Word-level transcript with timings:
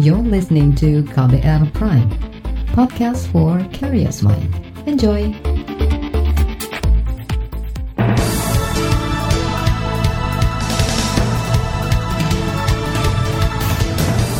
You're 0.00 0.24
listening 0.24 0.72
to 0.80 1.04
KBR 1.12 1.76
Prime, 1.76 2.08
podcast 2.72 3.28
for 3.28 3.60
curious 3.68 4.24
mind. 4.24 4.48
Enjoy! 4.88 5.28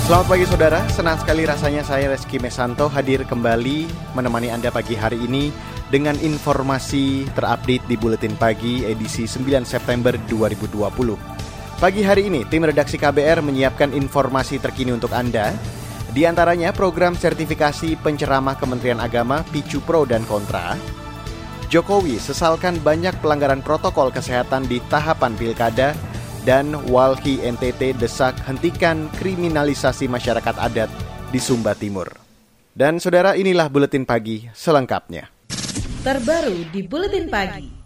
Selamat 0.08 0.26
pagi 0.32 0.48
saudara, 0.48 0.80
senang 0.88 1.20
sekali 1.20 1.44
rasanya 1.44 1.84
saya 1.84 2.08
Reski 2.08 2.40
Mesanto 2.40 2.88
hadir 2.88 3.28
kembali 3.28 3.84
menemani 4.16 4.48
Anda 4.48 4.72
pagi 4.72 4.96
hari 4.96 5.20
ini 5.20 5.52
dengan 5.92 6.16
informasi 6.24 7.28
terupdate 7.36 7.84
di 7.84 8.00
Buletin 8.00 8.32
Pagi 8.40 8.88
edisi 8.88 9.28
9 9.28 9.68
September 9.68 10.16
2020. 10.24 11.39
Pagi 11.80 12.04
hari 12.04 12.28
ini, 12.28 12.44
tim 12.44 12.60
redaksi 12.60 13.00
KBR 13.00 13.40
menyiapkan 13.40 13.96
informasi 13.96 14.60
terkini 14.60 14.92
untuk 14.92 15.16
Anda, 15.16 15.56
di 16.12 16.28
antaranya 16.28 16.76
program 16.76 17.16
sertifikasi 17.16 17.96
penceramah 18.04 18.60
Kementerian 18.60 19.00
Agama 19.00 19.40
Picu 19.48 19.80
Pro 19.80 20.04
dan 20.04 20.20
Kontra, 20.28 20.76
Jokowi 21.72 22.20
sesalkan 22.20 22.76
banyak 22.84 23.16
pelanggaran 23.24 23.64
protokol 23.64 24.12
kesehatan 24.12 24.68
di 24.68 24.76
tahapan 24.92 25.32
pilkada 25.40 25.96
dan 26.44 26.76
Walhi 26.92 27.40
NTT 27.40 27.96
desak 27.96 28.36
hentikan 28.44 29.08
kriminalisasi 29.16 30.04
masyarakat 30.04 30.60
adat 30.60 30.92
di 31.32 31.40
Sumba 31.40 31.72
Timur. 31.72 32.12
Dan 32.76 33.00
saudara 33.00 33.40
inilah 33.40 33.72
buletin 33.72 34.04
pagi 34.04 34.52
selengkapnya. 34.52 35.32
Terbaru 36.04 36.60
di 36.68 36.84
buletin 36.84 37.32
pagi. 37.32 37.79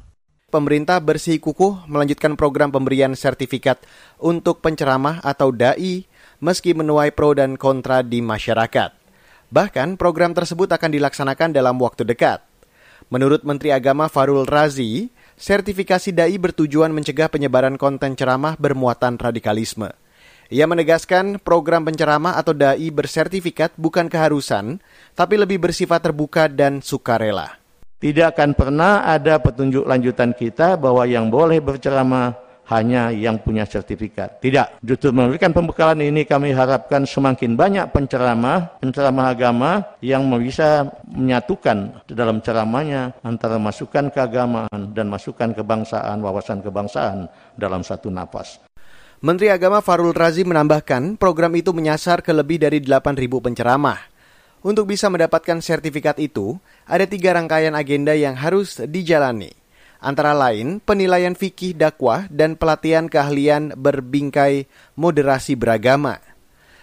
Pemerintah 0.54 1.02
bersikukuh 1.02 1.90
melanjutkan 1.90 2.38
program 2.38 2.70
pemberian 2.70 3.10
sertifikat 3.18 3.82
untuk 4.22 4.62
penceramah 4.62 5.18
atau 5.26 5.50
dai 5.50 6.06
meski 6.38 6.70
menuai 6.78 7.10
pro 7.10 7.34
dan 7.34 7.58
kontra 7.58 8.06
di 8.06 8.22
masyarakat. 8.22 8.94
Bahkan 9.50 9.98
program 9.98 10.30
tersebut 10.30 10.70
akan 10.70 10.94
dilaksanakan 10.94 11.50
dalam 11.50 11.74
waktu 11.82 12.06
dekat. 12.06 12.38
Menurut 13.10 13.42
Menteri 13.42 13.74
Agama 13.74 14.06
Farul 14.06 14.46
Razi, 14.46 15.10
sertifikasi 15.34 16.14
dai 16.14 16.38
bertujuan 16.38 16.94
mencegah 16.94 17.26
penyebaran 17.26 17.74
konten 17.74 18.14
ceramah 18.14 18.54
bermuatan 18.54 19.18
radikalisme. 19.18 19.90
Ia 20.54 20.70
menegaskan 20.70 21.42
program 21.42 21.82
penceramah 21.82 22.38
atau 22.38 22.54
dai 22.54 22.94
bersertifikat 22.94 23.74
bukan 23.74 24.06
keharusan, 24.06 24.78
tapi 25.18 25.34
lebih 25.34 25.58
bersifat 25.58 25.98
terbuka 26.06 26.46
dan 26.46 26.78
sukarela. 26.78 27.63
Tidak 28.04 28.36
akan 28.36 28.52
pernah 28.52 29.00
ada 29.08 29.40
petunjuk 29.40 29.88
lanjutan 29.88 30.36
kita 30.36 30.76
bahwa 30.76 31.08
yang 31.08 31.32
boleh 31.32 31.56
berceramah 31.64 32.36
hanya 32.68 33.08
yang 33.08 33.40
punya 33.40 33.64
sertifikat. 33.64 34.44
Tidak, 34.44 34.84
justru 34.84 35.08
memberikan 35.08 35.56
pembekalan 35.56 36.04
ini 36.04 36.28
kami 36.28 36.52
harapkan 36.52 37.08
semakin 37.08 37.56
banyak 37.56 37.88
penceramah, 37.96 38.76
penceramah 38.84 39.32
agama 39.32 39.70
yang 40.04 40.28
bisa 40.36 40.84
menyatukan 41.08 42.04
dalam 42.12 42.44
ceramahnya 42.44 43.16
antara 43.24 43.56
masukan 43.56 44.12
keagamaan 44.12 44.92
dan 44.92 45.08
masukan 45.08 45.56
kebangsaan, 45.56 46.20
wawasan 46.20 46.60
kebangsaan 46.60 47.32
dalam 47.56 47.80
satu 47.80 48.12
nafas. 48.12 48.60
Menteri 49.24 49.48
Agama 49.48 49.80
Farul 49.80 50.12
Razi 50.12 50.44
menambahkan 50.44 51.16
program 51.16 51.56
itu 51.56 51.72
menyasar 51.72 52.20
ke 52.20 52.36
lebih 52.36 52.60
dari 52.60 52.84
8.000 52.84 53.16
penceramah. 53.40 54.13
Untuk 54.64 54.88
bisa 54.88 55.12
mendapatkan 55.12 55.60
sertifikat 55.60 56.16
itu, 56.16 56.56
ada 56.88 57.04
tiga 57.04 57.36
rangkaian 57.36 57.76
agenda 57.76 58.16
yang 58.16 58.32
harus 58.32 58.80
dijalani 58.80 59.52
antara 60.04 60.36
lain 60.36 60.84
penilaian 60.84 61.32
fikih 61.32 61.72
dakwah 61.72 62.28
dan 62.28 62.60
pelatihan 62.60 63.08
keahlian 63.08 63.72
berbingkai 63.72 64.68
moderasi 64.96 65.56
beragama. 65.56 66.20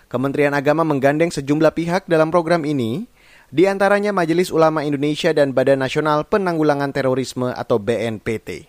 Kementerian 0.09 0.52
Agama 0.52 0.83
menggandeng 0.83 1.31
sejumlah 1.31 1.71
pihak 1.71 2.03
dalam 2.09 2.33
program 2.33 2.67
ini, 2.67 3.07
di 3.47 3.63
antaranya 3.69 4.11
Majelis 4.11 4.52
Ulama 4.52 4.83
Indonesia 4.83 5.31
dan 5.31 5.55
Badan 5.55 5.79
Nasional 5.79 6.27
Penanggulangan 6.27 6.91
Terorisme 6.91 7.53
atau 7.55 7.79
BNPT. 7.79 8.67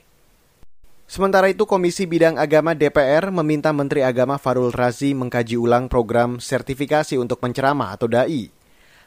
Sementara 1.10 1.50
itu, 1.50 1.66
Komisi 1.66 2.06
Bidang 2.06 2.38
Agama 2.38 2.78
DPR 2.78 3.34
meminta 3.34 3.74
Menteri 3.74 4.06
Agama 4.06 4.38
Farul 4.38 4.70
Razi 4.70 5.12
mengkaji 5.12 5.58
ulang 5.58 5.90
program 5.90 6.38
sertifikasi 6.38 7.18
untuk 7.18 7.42
penceramah 7.42 7.98
atau 7.98 8.06
DAI. 8.06 8.61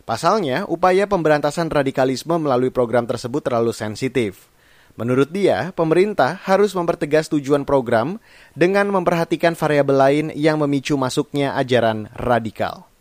Pasalnya, 0.06 0.70
upaya 0.70 1.10
pemberantasan 1.10 1.74
radikalisme 1.74 2.38
melalui 2.38 2.70
program 2.70 3.10
tersebut 3.10 3.42
terlalu 3.42 3.74
sensitif. 3.74 4.54
Menurut 4.96 5.34
dia, 5.34 5.74
pemerintah 5.74 6.38
harus 6.46 6.78
mempertegas 6.78 7.28
tujuan 7.28 7.66
program 7.66 8.22
dengan 8.54 8.88
memperhatikan 8.94 9.58
variabel 9.58 9.98
lain 9.98 10.26
yang 10.38 10.62
memicu 10.62 10.94
masuknya 10.96 11.58
ajaran 11.58 12.08
radikal. 12.16 12.95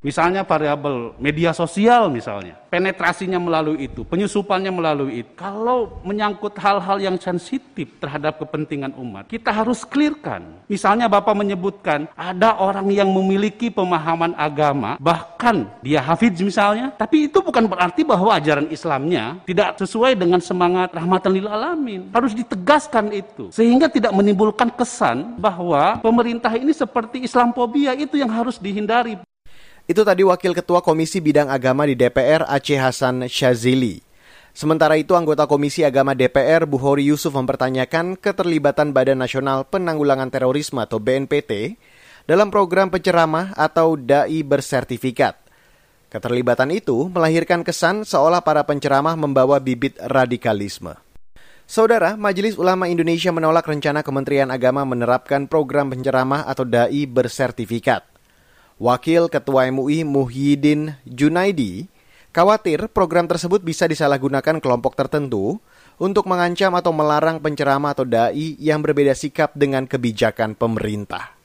Misalnya 0.00 0.48
variabel 0.48 1.12
media 1.20 1.52
sosial 1.52 2.08
misalnya, 2.08 2.56
penetrasinya 2.72 3.36
melalui 3.36 3.84
itu, 3.84 4.00
penyusupannya 4.00 4.72
melalui 4.72 5.20
itu. 5.20 5.28
Kalau 5.36 6.00
menyangkut 6.00 6.56
hal-hal 6.56 6.96
yang 7.04 7.20
sensitif 7.20 8.00
terhadap 8.00 8.40
kepentingan 8.40 8.96
umat, 8.96 9.28
kita 9.28 9.52
harus 9.52 9.84
clearkan. 9.84 10.64
Misalnya 10.72 11.04
Bapak 11.04 11.36
menyebutkan 11.36 12.08
ada 12.16 12.56
orang 12.56 12.88
yang 12.88 13.12
memiliki 13.12 13.68
pemahaman 13.68 14.32
agama, 14.40 14.96
bahkan 14.96 15.68
dia 15.84 16.00
hafiz 16.00 16.32
misalnya, 16.40 16.96
tapi 16.96 17.28
itu 17.28 17.44
bukan 17.44 17.68
berarti 17.68 18.00
bahwa 18.00 18.32
ajaran 18.32 18.72
Islamnya 18.72 19.44
tidak 19.44 19.84
sesuai 19.84 20.16
dengan 20.16 20.40
semangat 20.40 20.96
rahmatan 20.96 21.28
lil 21.28 21.44
alamin. 21.44 22.08
Harus 22.16 22.32
ditegaskan 22.32 23.12
itu 23.12 23.52
sehingga 23.52 23.92
tidak 23.92 24.16
menimbulkan 24.16 24.72
kesan 24.72 25.36
bahwa 25.36 26.00
pemerintah 26.00 26.56
ini 26.56 26.72
seperti 26.72 27.28
Islamophobia 27.28 27.92
itu 27.92 28.16
yang 28.16 28.32
harus 28.32 28.56
dihindari. 28.56 29.20
Itu 29.90 30.06
tadi 30.06 30.22
Wakil 30.22 30.54
Ketua 30.54 30.86
Komisi 30.86 31.18
Bidang 31.18 31.50
Agama 31.50 31.82
di 31.82 31.98
DPR 31.98 32.46
Aceh 32.46 32.78
Hasan 32.78 33.26
Syazili. 33.26 33.98
Sementara 34.54 34.94
itu 34.94 35.18
anggota 35.18 35.50
Komisi 35.50 35.82
Agama 35.82 36.14
DPR 36.14 36.62
Buhori 36.62 37.10
Yusuf 37.10 37.34
mempertanyakan 37.34 38.14
keterlibatan 38.14 38.94
Badan 38.94 39.18
Nasional 39.18 39.66
Penanggulangan 39.66 40.30
Terorisme 40.30 40.78
atau 40.78 41.02
BNPT 41.02 41.74
dalam 42.22 42.54
program 42.54 42.86
penceramah 42.86 43.50
atau 43.58 43.98
dai 43.98 44.46
bersertifikat. 44.46 45.34
Keterlibatan 46.06 46.70
itu 46.70 47.10
melahirkan 47.10 47.66
kesan 47.66 48.06
seolah 48.06 48.46
para 48.46 48.62
penceramah 48.62 49.18
membawa 49.18 49.58
bibit 49.58 49.98
radikalisme. 49.98 50.94
Saudara, 51.66 52.14
Majelis 52.14 52.54
Ulama 52.54 52.86
Indonesia 52.86 53.34
menolak 53.34 53.66
rencana 53.66 54.06
Kementerian 54.06 54.54
Agama 54.54 54.86
menerapkan 54.86 55.50
program 55.50 55.90
penceramah 55.90 56.46
atau 56.46 56.62
dai 56.62 57.10
bersertifikat. 57.10 58.19
Wakil 58.80 59.28
Ketua 59.28 59.68
MUI 59.68 60.08
Muhyiddin 60.08 60.96
Junaidi 61.04 61.84
khawatir 62.32 62.88
program 62.88 63.28
tersebut 63.28 63.60
bisa 63.60 63.84
disalahgunakan 63.84 64.56
kelompok 64.56 64.96
tertentu 64.96 65.60
untuk 66.00 66.24
mengancam 66.24 66.72
atau 66.72 66.88
melarang 66.88 67.44
penceramah 67.44 67.92
atau 67.92 68.08
dai 68.08 68.56
yang 68.56 68.80
berbeda 68.80 69.12
sikap 69.12 69.52
dengan 69.52 69.84
kebijakan 69.84 70.56
pemerintah. 70.56 71.39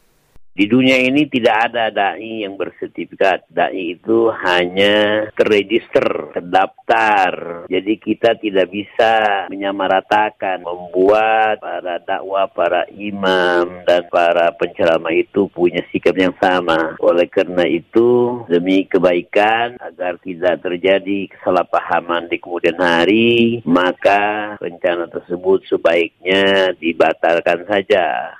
Di 0.55 0.71
dunia 0.71 0.95
ini 1.03 1.27
tidak 1.27 1.67
ada 1.67 1.91
dai 1.91 2.47
yang 2.47 2.55
bersertifikat. 2.55 3.43
Dai 3.51 3.99
itu 3.99 4.31
hanya 4.31 5.27
terregister, 5.35 6.31
terdaftar. 6.31 7.67
Jadi 7.67 7.93
kita 7.99 8.39
tidak 8.39 8.71
bisa 8.71 9.45
menyamaratakan, 9.51 10.63
membuat 10.63 11.59
para 11.59 11.99
dakwah, 11.99 12.47
para 12.47 12.87
imam, 12.95 13.83
dan 13.83 14.07
para 14.07 14.55
penceramah 14.55 15.11
itu 15.11 15.51
punya 15.51 15.83
sikap 15.91 16.15
yang 16.15 16.31
sama. 16.39 16.95
Oleh 17.03 17.27
karena 17.27 17.67
itu, 17.67 18.39
demi 18.47 18.87
kebaikan, 18.87 19.75
agar 19.83 20.15
tidak 20.23 20.63
terjadi 20.63 21.35
kesalahpahaman 21.35 22.31
di 22.31 22.39
kemudian 22.39 22.79
hari, 22.79 23.59
maka 23.67 24.55
rencana 24.63 25.11
tersebut 25.11 25.67
sebaiknya 25.67 26.71
dibatalkan 26.79 27.67
saja. 27.67 28.39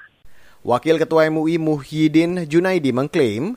Wakil 0.66 0.98
Ketua 0.98 1.30
MUI 1.30 1.62
Muhyiddin 1.62 2.50
Junaidi 2.50 2.90
mengklaim 2.90 3.54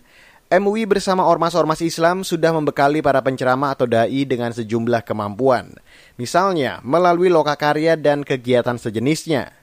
MUI 0.52 0.84
bersama 0.84 1.24
ormas-ormas 1.24 1.80
Islam 1.80 2.20
sudah 2.20 2.52
membekali 2.52 3.00
para 3.00 3.24
penceramah 3.24 3.72
atau 3.72 3.88
dai 3.88 4.28
dengan 4.28 4.52
sejumlah 4.52 5.08
kemampuan, 5.08 5.72
misalnya 6.20 6.84
melalui 6.84 7.32
lokakarya 7.32 7.96
dan 7.96 8.28
kegiatan 8.28 8.76
sejenisnya. 8.76 9.56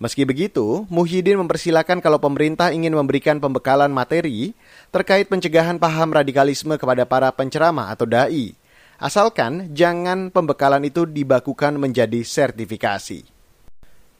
Meski 0.00 0.24
begitu, 0.24 0.88
Muhyiddin 0.88 1.36
mempersilahkan 1.36 2.00
kalau 2.00 2.16
pemerintah 2.16 2.72
ingin 2.72 2.96
memberikan 2.96 3.36
pembekalan 3.36 3.92
materi 3.92 4.56
terkait 4.88 5.28
pencegahan 5.28 5.76
paham 5.76 6.08
radikalisme 6.16 6.80
kepada 6.80 7.04
para 7.04 7.28
penceramah 7.36 7.92
atau 7.92 8.08
dai, 8.08 8.56
asalkan 8.96 9.76
jangan 9.76 10.32
pembekalan 10.32 10.88
itu 10.88 11.04
dibakukan 11.04 11.76
menjadi 11.76 12.24
sertifikasi. 12.24 13.37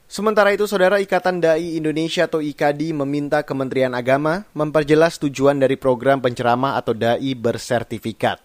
Sementara 0.08 0.56
itu, 0.56 0.64
Saudara 0.64 1.04
Ikatan 1.04 1.36
Dai 1.36 1.76
Indonesia 1.76 2.24
atau 2.24 2.40
IKADI 2.40 2.96
meminta 2.96 3.44
Kementerian 3.44 3.92
Agama 3.92 4.48
memperjelas 4.56 5.20
tujuan 5.20 5.60
dari 5.60 5.76
program 5.76 6.24
penceramah 6.24 6.80
atau 6.80 6.96
dai 6.96 7.36
bersertifikat. 7.36 8.40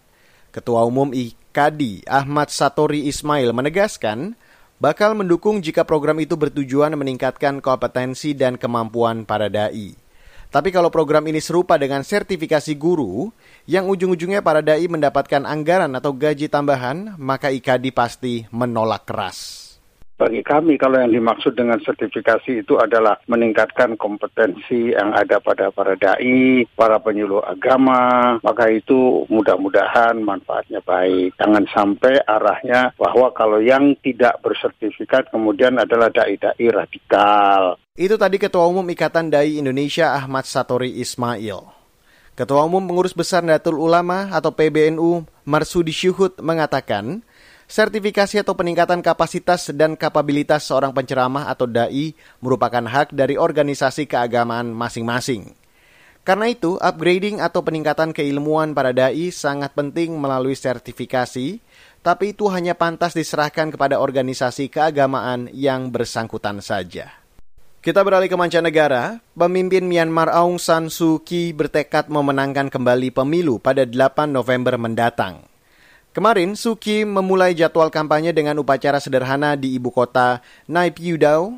Ketua 0.52 0.84
Umum 0.84 1.16
IKADI 1.16 2.04
Ahmad 2.04 2.52
Satori 2.52 3.08
Ismail 3.08 3.56
menegaskan 3.56 4.36
bakal 4.76 5.16
mendukung 5.16 5.64
jika 5.64 5.88
program 5.88 6.20
itu 6.20 6.36
bertujuan 6.36 7.00
meningkatkan 7.00 7.64
kompetensi 7.64 8.36
dan 8.36 8.60
kemampuan 8.60 9.24
para 9.24 9.48
dai. 9.48 9.96
Tapi 10.52 10.68
kalau 10.68 10.92
program 10.92 11.24
ini 11.32 11.40
serupa 11.40 11.80
dengan 11.80 12.04
sertifikasi 12.04 12.76
guru, 12.76 13.32
yang 13.72 13.88
ujung-ujungnya 13.88 14.44
para 14.44 14.60
dai 14.60 14.84
mendapatkan 14.92 15.48
anggaran 15.48 15.96
atau 15.96 16.12
gaji 16.12 16.52
tambahan, 16.52 17.16
maka 17.16 17.56
IKADI 17.56 17.96
pasti 17.96 18.44
menolak 18.52 19.08
keras. 19.08 19.63
Bagi 20.24 20.40
kami 20.40 20.80
kalau 20.80 21.04
yang 21.04 21.12
dimaksud 21.12 21.52
dengan 21.52 21.84
sertifikasi 21.84 22.64
itu 22.64 22.80
adalah 22.80 23.20
meningkatkan 23.28 24.00
kompetensi 24.00 24.96
yang 24.96 25.12
ada 25.12 25.44
pada 25.44 25.68
para 25.68 26.00
dai, 26.00 26.64
para 26.80 26.96
penyuluh 27.04 27.44
agama, 27.44 28.40
maka 28.40 28.72
itu 28.72 29.28
mudah-mudahan 29.28 30.16
manfaatnya 30.24 30.80
baik. 30.88 31.36
Jangan 31.36 31.68
sampai 31.76 32.24
arahnya 32.24 32.96
bahwa 32.96 33.36
kalau 33.36 33.60
yang 33.60 34.00
tidak 34.00 34.40
bersertifikat 34.40 35.28
kemudian 35.28 35.76
adalah 35.76 36.08
dai-dai 36.08 36.72
radikal. 36.72 37.76
Itu 38.00 38.16
tadi 38.16 38.40
Ketua 38.40 38.64
Umum 38.64 38.88
Ikatan 38.88 39.28
Dai 39.28 39.60
Indonesia 39.60 40.16
Ahmad 40.16 40.48
Satori 40.48 41.04
Ismail. 41.04 41.84
Ketua 42.40 42.64
Umum 42.64 42.80
Pengurus 42.88 43.12
Besar 43.12 43.44
Natul 43.44 43.76
Ulama 43.76 44.32
atau 44.32 44.56
PBNU 44.56 45.28
Marsudi 45.44 45.92
Syuhud 45.92 46.40
mengatakan, 46.40 47.28
Sertifikasi 47.66 48.44
atau 48.44 48.54
peningkatan 48.54 49.00
kapasitas 49.00 49.72
dan 49.72 49.96
kapabilitas 49.96 50.68
seorang 50.68 50.92
penceramah 50.92 51.48
atau 51.48 51.66
dai 51.66 52.12
merupakan 52.44 52.84
hak 52.84 53.16
dari 53.16 53.40
organisasi 53.40 54.06
keagamaan 54.06 54.76
masing-masing. 54.76 55.56
Karena 56.24 56.48
itu, 56.48 56.80
upgrading 56.80 57.44
atau 57.44 57.68
peningkatan 57.68 58.16
keilmuan 58.16 58.72
para 58.72 58.96
dai 58.96 59.28
sangat 59.28 59.76
penting 59.76 60.16
melalui 60.16 60.56
sertifikasi, 60.56 61.60
tapi 62.00 62.32
itu 62.32 62.48
hanya 62.48 62.80
pantas 62.80 63.12
diserahkan 63.12 63.76
kepada 63.76 64.00
organisasi 64.00 64.72
keagamaan 64.72 65.52
yang 65.52 65.92
bersangkutan 65.92 66.64
saja. 66.64 67.12
Kita 67.84 68.00
beralih 68.00 68.32
ke 68.32 68.40
mancanegara, 68.40 69.20
pemimpin 69.36 69.84
Myanmar 69.84 70.32
Aung 70.32 70.56
San 70.56 70.88
Suu 70.88 71.20
Kyi 71.20 71.52
bertekad 71.52 72.08
memenangkan 72.08 72.72
kembali 72.72 73.12
pemilu 73.12 73.60
pada 73.60 73.84
8 73.84 74.32
November 74.32 74.80
mendatang. 74.80 75.53
Kemarin, 76.14 76.54
Suki 76.54 77.10
memulai 77.10 77.58
jadwal 77.58 77.90
kampanye 77.90 78.30
dengan 78.30 78.54
upacara 78.62 79.02
sederhana 79.02 79.58
di 79.58 79.74
ibu 79.74 79.90
kota 79.90 80.46
Naypyidaw. 80.70 81.50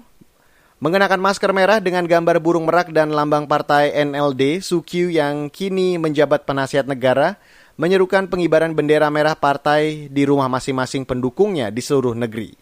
Mengenakan 0.79 1.19
masker 1.19 1.51
merah 1.51 1.83
dengan 1.83 2.07
gambar 2.07 2.39
burung 2.39 2.63
merak 2.63 2.95
dan 2.95 3.11
lambang 3.11 3.51
partai 3.51 3.91
NLD, 3.91 4.63
Suki 4.63 5.11
yang 5.11 5.51
kini 5.51 5.99
menjabat 5.99 6.47
penasihat 6.47 6.87
negara, 6.87 7.35
menyerukan 7.75 8.31
pengibaran 8.31 8.71
bendera 8.71 9.11
merah 9.11 9.35
partai 9.35 10.07
di 10.07 10.23
rumah 10.23 10.47
masing-masing 10.47 11.03
pendukungnya 11.03 11.67
di 11.67 11.83
seluruh 11.83 12.15
negeri. 12.15 12.55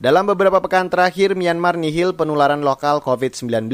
Dalam 0.00 0.24
beberapa 0.24 0.56
pekan 0.64 0.88
terakhir, 0.88 1.36
Myanmar 1.36 1.76
nihil 1.76 2.16
penularan 2.16 2.64
lokal 2.64 3.04
COVID-19, 3.04 3.68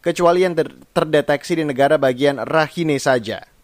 kecuali 0.00 0.48
yang 0.48 0.56
ter 0.56 0.72
terdeteksi 0.96 1.60
di 1.60 1.68
negara 1.68 2.00
bagian 2.00 2.40
Rakhine 2.40 2.96
saja. 2.96 3.57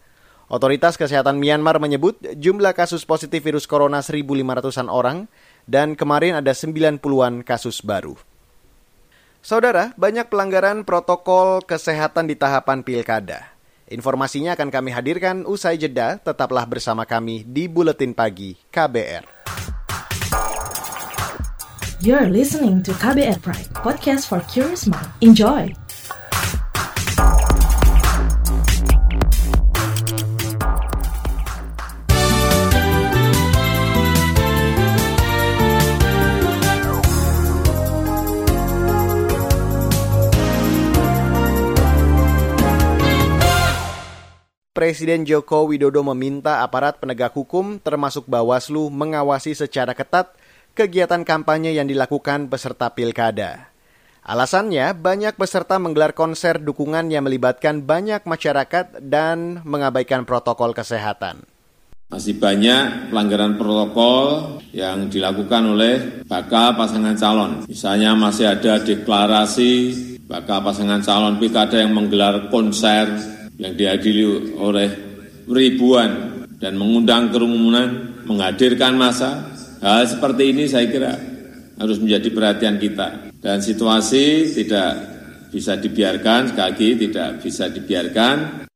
Otoritas 0.45 0.93
Kesehatan 0.93 1.41
Myanmar 1.41 1.81
menyebut 1.81 2.21
jumlah 2.37 2.77
kasus 2.77 3.01
positif 3.01 3.41
virus 3.41 3.65
corona 3.65 4.05
1.500-an 4.05 4.93
orang 4.93 5.25
dan 5.65 5.97
kemarin 5.97 6.37
ada 6.37 6.53
90-an 6.53 7.41
kasus 7.41 7.81
baru. 7.81 8.13
Saudara, 9.41 9.93
banyak 9.97 10.29
pelanggaran 10.29 10.85
protokol 10.85 11.65
kesehatan 11.65 12.29
di 12.29 12.37
tahapan 12.37 12.85
pilkada. 12.85 13.53
Informasinya 13.89 14.57
akan 14.57 14.73
kami 14.73 14.89
hadirkan 14.89 15.45
usai 15.45 15.77
jeda, 15.77 16.17
tetaplah 16.17 16.65
bersama 16.65 17.05
kami 17.05 17.45
di 17.45 17.69
Buletin 17.69 18.13
Pagi 18.13 18.57
KBR. 18.73 19.25
You're 22.01 22.29
listening 22.29 22.85
to 22.85 22.93
KBR 22.97 23.41
Pride, 23.41 23.69
podcast 23.81 24.29
for 24.29 24.41
curious 24.49 24.85
mind. 24.85 25.09
Enjoy! 25.25 25.84
Presiden 44.75 45.23
Joko 45.23 45.71
Widodo 45.71 46.03
meminta 46.03 46.59
aparat 46.59 46.99
penegak 46.99 47.31
hukum 47.31 47.79
termasuk 47.79 48.27
Bawaslu 48.27 48.91
mengawasi 48.91 49.55
secara 49.55 49.95
ketat 49.95 50.35
kegiatan 50.75 51.23
kampanye 51.23 51.71
yang 51.71 51.87
dilakukan 51.87 52.51
peserta 52.51 52.91
pilkada. 52.91 53.71
Alasannya, 54.27 54.91
banyak 54.99 55.39
peserta 55.39 55.79
menggelar 55.79 56.11
konser 56.11 56.59
dukungan 56.59 57.07
yang 57.07 57.23
melibatkan 57.23 57.87
banyak 57.87 58.27
masyarakat 58.27 58.99
dan 58.99 59.63
mengabaikan 59.63 60.27
protokol 60.27 60.75
kesehatan. 60.75 61.47
Masih 62.11 62.35
banyak 62.35 63.15
pelanggaran 63.15 63.55
protokol 63.55 64.59
yang 64.75 65.07
dilakukan 65.07 65.71
oleh 65.71 65.95
bakal 66.27 66.75
pasangan 66.75 67.15
calon. 67.15 67.51
Misalnya 67.63 68.11
masih 68.11 68.51
ada 68.51 68.83
deklarasi 68.83 69.71
bakal 70.27 70.67
pasangan 70.67 70.99
calon 70.99 71.39
pilkada 71.39 71.79
yang 71.79 71.95
menggelar 71.95 72.51
konser 72.51 73.34
yang 73.55 73.73
dihadiri 73.75 74.55
oleh 74.59 74.89
ribuan 75.47 76.43
dan 76.59 76.75
mengundang 76.79 77.29
kerumunan, 77.31 78.19
menghadirkan 78.25 78.97
masa, 78.97 79.51
hal 79.83 80.07
seperti 80.07 80.51
ini 80.51 80.65
saya 80.65 80.87
kira 80.89 81.13
harus 81.75 81.97
menjadi 81.99 82.29
perhatian 82.31 82.77
kita. 82.79 83.31
Dan 83.39 83.61
situasi 83.61 84.55
tidak 84.57 84.91
bisa 85.53 85.77
dibiarkan, 85.77 86.51
sekali 86.51 86.65
lagi 86.65 86.89
tidak 87.07 87.29
bisa 87.43 87.69
dibiarkan. 87.69 88.67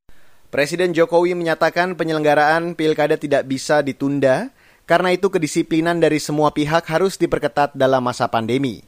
Presiden 0.49 0.93
Jokowi 0.93 1.37
menyatakan 1.37 1.93
penyelenggaraan 1.93 2.73
pilkada 2.73 3.17
tidak 3.17 3.45
bisa 3.45 3.85
ditunda, 3.85 4.49
karena 4.89 5.13
itu 5.13 5.29
kedisiplinan 5.29 6.01
dari 6.01 6.17
semua 6.17 6.49
pihak 6.49 6.85
harus 6.89 7.21
diperketat 7.21 7.77
dalam 7.77 8.01
masa 8.01 8.25
pandemi. 8.25 8.81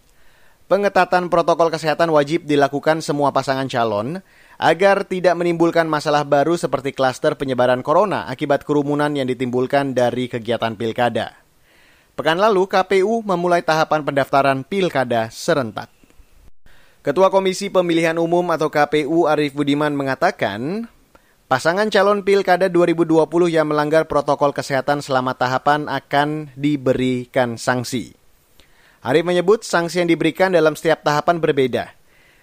Pengetatan 0.65 1.27
protokol 1.27 1.67
kesehatan 1.67 2.09
wajib 2.15 2.47
dilakukan 2.47 3.03
semua 3.03 3.35
pasangan 3.35 3.67
calon, 3.67 4.23
agar 4.61 5.09
tidak 5.09 5.33
menimbulkan 5.33 5.89
masalah 5.89 6.21
baru 6.21 6.53
seperti 6.53 6.93
klaster 6.93 7.33
penyebaran 7.33 7.81
corona 7.81 8.29
akibat 8.29 8.61
kerumunan 8.61 9.09
yang 9.17 9.25
ditimbulkan 9.25 9.97
dari 9.97 10.29
kegiatan 10.29 10.77
pilkada. 10.77 11.33
Pekan 12.13 12.37
lalu, 12.37 12.69
KPU 12.69 13.25
memulai 13.25 13.65
tahapan 13.65 14.05
pendaftaran 14.05 14.61
pilkada 14.61 15.33
serentak. 15.33 15.89
Ketua 17.01 17.33
Komisi 17.33 17.73
Pemilihan 17.73 18.21
Umum 18.21 18.45
atau 18.53 18.69
KPU 18.69 19.25
Arief 19.25 19.57
Budiman 19.57 19.97
mengatakan, 19.97 20.85
pasangan 21.49 21.89
calon 21.89 22.21
pilkada 22.21 22.69
2020 22.69 23.25
yang 23.49 23.65
melanggar 23.65 24.05
protokol 24.05 24.53
kesehatan 24.53 25.01
selama 25.01 25.33
tahapan 25.33 25.89
akan 25.89 26.53
diberikan 26.53 27.57
sanksi. 27.57 28.13
Arief 29.01 29.25
menyebut 29.25 29.65
sanksi 29.65 30.05
yang 30.05 30.09
diberikan 30.13 30.53
dalam 30.53 30.77
setiap 30.77 31.01
tahapan 31.01 31.41
berbeda. 31.41 32.00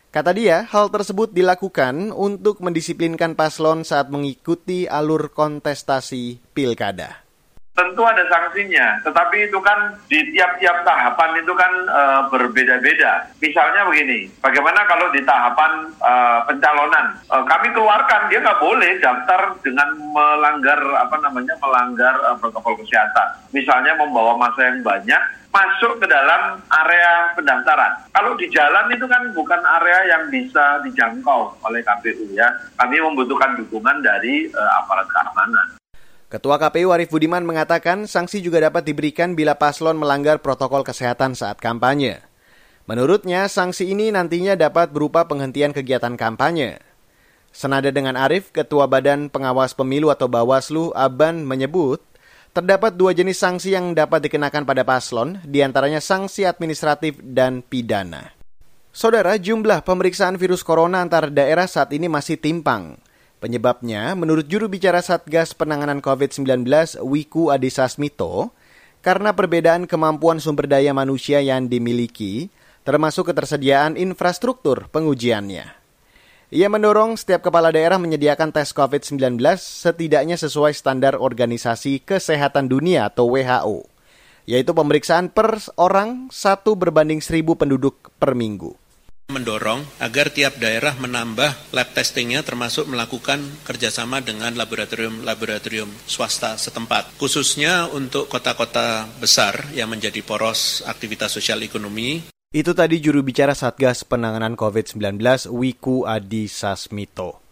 Kata 0.08 0.32
dia, 0.32 0.64
hal 0.64 0.88
tersebut 0.88 1.36
dilakukan 1.36 2.16
untuk 2.16 2.64
mendisiplinkan 2.64 3.36
paslon 3.36 3.84
saat 3.84 4.08
mengikuti 4.08 4.88
alur 4.88 5.28
kontestasi 5.28 6.40
pilkada. 6.56 7.27
Tentu 7.78 8.02
ada 8.02 8.26
sanksinya, 8.26 8.98
tetapi 9.06 9.46
itu 9.46 9.62
kan 9.62 9.94
di 10.10 10.18
tiap-tiap 10.34 10.82
tahapan 10.82 11.38
itu 11.38 11.54
kan 11.54 11.70
e, 11.86 12.02
berbeda-beda. 12.26 13.30
Misalnya 13.38 13.86
begini, 13.86 14.26
bagaimana 14.42 14.82
kalau 14.90 15.06
di 15.14 15.22
tahapan 15.22 15.86
e, 15.94 16.12
pencalonan, 16.50 17.14
e, 17.30 17.36
kami 17.46 17.70
keluarkan 17.70 18.26
dia 18.26 18.42
nggak 18.42 18.58
boleh 18.58 18.98
daftar 18.98 19.54
dengan 19.62 19.94
melanggar 19.94 20.82
apa 21.06 21.22
namanya 21.22 21.54
melanggar 21.62 22.18
e, 22.18 22.30
protokol 22.42 22.74
kesehatan. 22.82 23.46
Misalnya 23.54 23.94
membawa 23.94 24.34
masa 24.34 24.74
yang 24.74 24.82
banyak, 24.82 25.22
masuk 25.54 26.02
ke 26.02 26.06
dalam 26.10 26.58
area 26.82 27.30
pendaftaran. 27.38 28.10
Kalau 28.10 28.34
di 28.34 28.50
jalan 28.50 28.90
itu 28.90 29.06
kan 29.06 29.22
bukan 29.38 29.62
area 29.78 30.18
yang 30.18 30.26
bisa 30.34 30.82
dijangkau 30.82 31.62
oleh 31.62 31.78
KPU 31.86 32.34
ya. 32.34 32.50
Kami 32.74 32.98
membutuhkan 32.98 33.54
dukungan 33.54 34.02
dari 34.02 34.50
e, 34.50 34.62
aparat 34.82 35.06
keamanan. 35.06 35.77
Ketua 36.28 36.60
KPU 36.60 36.92
Arief 36.92 37.08
Budiman 37.08 37.40
mengatakan 37.40 38.04
sanksi 38.04 38.44
juga 38.44 38.60
dapat 38.60 38.84
diberikan 38.84 39.32
bila 39.32 39.56
paslon 39.56 39.96
melanggar 39.96 40.44
protokol 40.44 40.84
kesehatan 40.84 41.32
saat 41.32 41.56
kampanye. 41.56 42.20
Menurutnya, 42.84 43.48
sanksi 43.48 43.88
ini 43.88 44.12
nantinya 44.12 44.52
dapat 44.52 44.92
berupa 44.92 45.24
penghentian 45.24 45.72
kegiatan 45.72 46.20
kampanye. 46.20 46.84
Senada 47.48 47.88
dengan 47.88 48.12
Arief, 48.12 48.52
Ketua 48.52 48.84
Badan 48.84 49.32
Pengawas 49.32 49.72
Pemilu 49.72 50.12
atau 50.12 50.28
Bawaslu, 50.28 50.92
Aban, 50.92 51.48
menyebut, 51.48 52.04
terdapat 52.52 52.92
dua 52.92 53.16
jenis 53.16 53.40
sanksi 53.40 53.72
yang 53.72 53.96
dapat 53.96 54.28
dikenakan 54.28 54.68
pada 54.68 54.84
paslon, 54.84 55.40
di 55.48 55.64
antaranya 55.64 56.04
sanksi 56.04 56.44
administratif 56.44 57.16
dan 57.24 57.64
pidana. 57.64 58.36
Saudara, 58.92 59.40
jumlah 59.40 59.80
pemeriksaan 59.80 60.36
virus 60.36 60.60
corona 60.60 61.00
antar 61.00 61.32
daerah 61.32 61.64
saat 61.64 61.88
ini 61.96 62.04
masih 62.04 62.36
timpang. 62.36 63.00
Penyebabnya, 63.38 64.18
menurut 64.18 64.50
juru 64.50 64.66
bicara 64.66 64.98
Satgas 64.98 65.54
Penanganan 65.54 66.02
COVID-19 66.02 66.66
Wiku 67.06 67.54
Adhisa 67.54 67.86
Smito, 67.86 68.50
karena 68.98 69.30
perbedaan 69.30 69.86
kemampuan 69.86 70.42
sumber 70.42 70.66
daya 70.66 70.90
manusia 70.90 71.38
yang 71.38 71.70
dimiliki, 71.70 72.50
termasuk 72.82 73.30
ketersediaan 73.30 73.94
infrastruktur 73.94 74.90
pengujiannya. 74.90 75.70
Ia 76.50 76.66
mendorong 76.66 77.14
setiap 77.14 77.46
kepala 77.46 77.70
daerah 77.70 78.02
menyediakan 78.02 78.50
tes 78.50 78.74
COVID-19 78.74 79.38
setidaknya 79.54 80.34
sesuai 80.34 80.74
standar 80.74 81.14
Organisasi 81.14 82.02
Kesehatan 82.02 82.66
Dunia 82.66 83.06
atau 83.06 83.38
WHO, 83.38 83.86
yaitu 84.50 84.74
pemeriksaan 84.74 85.30
per 85.30 85.62
orang 85.78 86.26
satu 86.34 86.74
berbanding 86.74 87.22
seribu 87.22 87.54
penduduk 87.54 88.10
per 88.18 88.34
minggu 88.34 88.87
mendorong 89.28 89.84
agar 90.00 90.32
tiap 90.32 90.56
daerah 90.56 90.96
menambah 90.96 91.76
lab 91.76 91.88
testingnya 91.92 92.40
termasuk 92.40 92.88
melakukan 92.88 93.44
kerjasama 93.60 94.24
dengan 94.24 94.56
laboratorium-laboratorium 94.56 95.92
swasta 96.08 96.56
setempat. 96.56 97.12
Khususnya 97.20 97.92
untuk 97.92 98.32
kota-kota 98.32 99.04
besar 99.20 99.68
yang 99.76 99.92
menjadi 99.92 100.24
poros 100.24 100.80
aktivitas 100.88 101.36
sosial 101.36 101.60
ekonomi. 101.60 102.24
Itu 102.48 102.72
tadi 102.72 103.04
juru 103.04 103.20
bicara 103.20 103.52
Satgas 103.52 104.00
Penanganan 104.08 104.56
COVID-19 104.56 105.20
Wiku 105.52 106.08
Adi 106.08 106.48
Sasmito. 106.48 107.44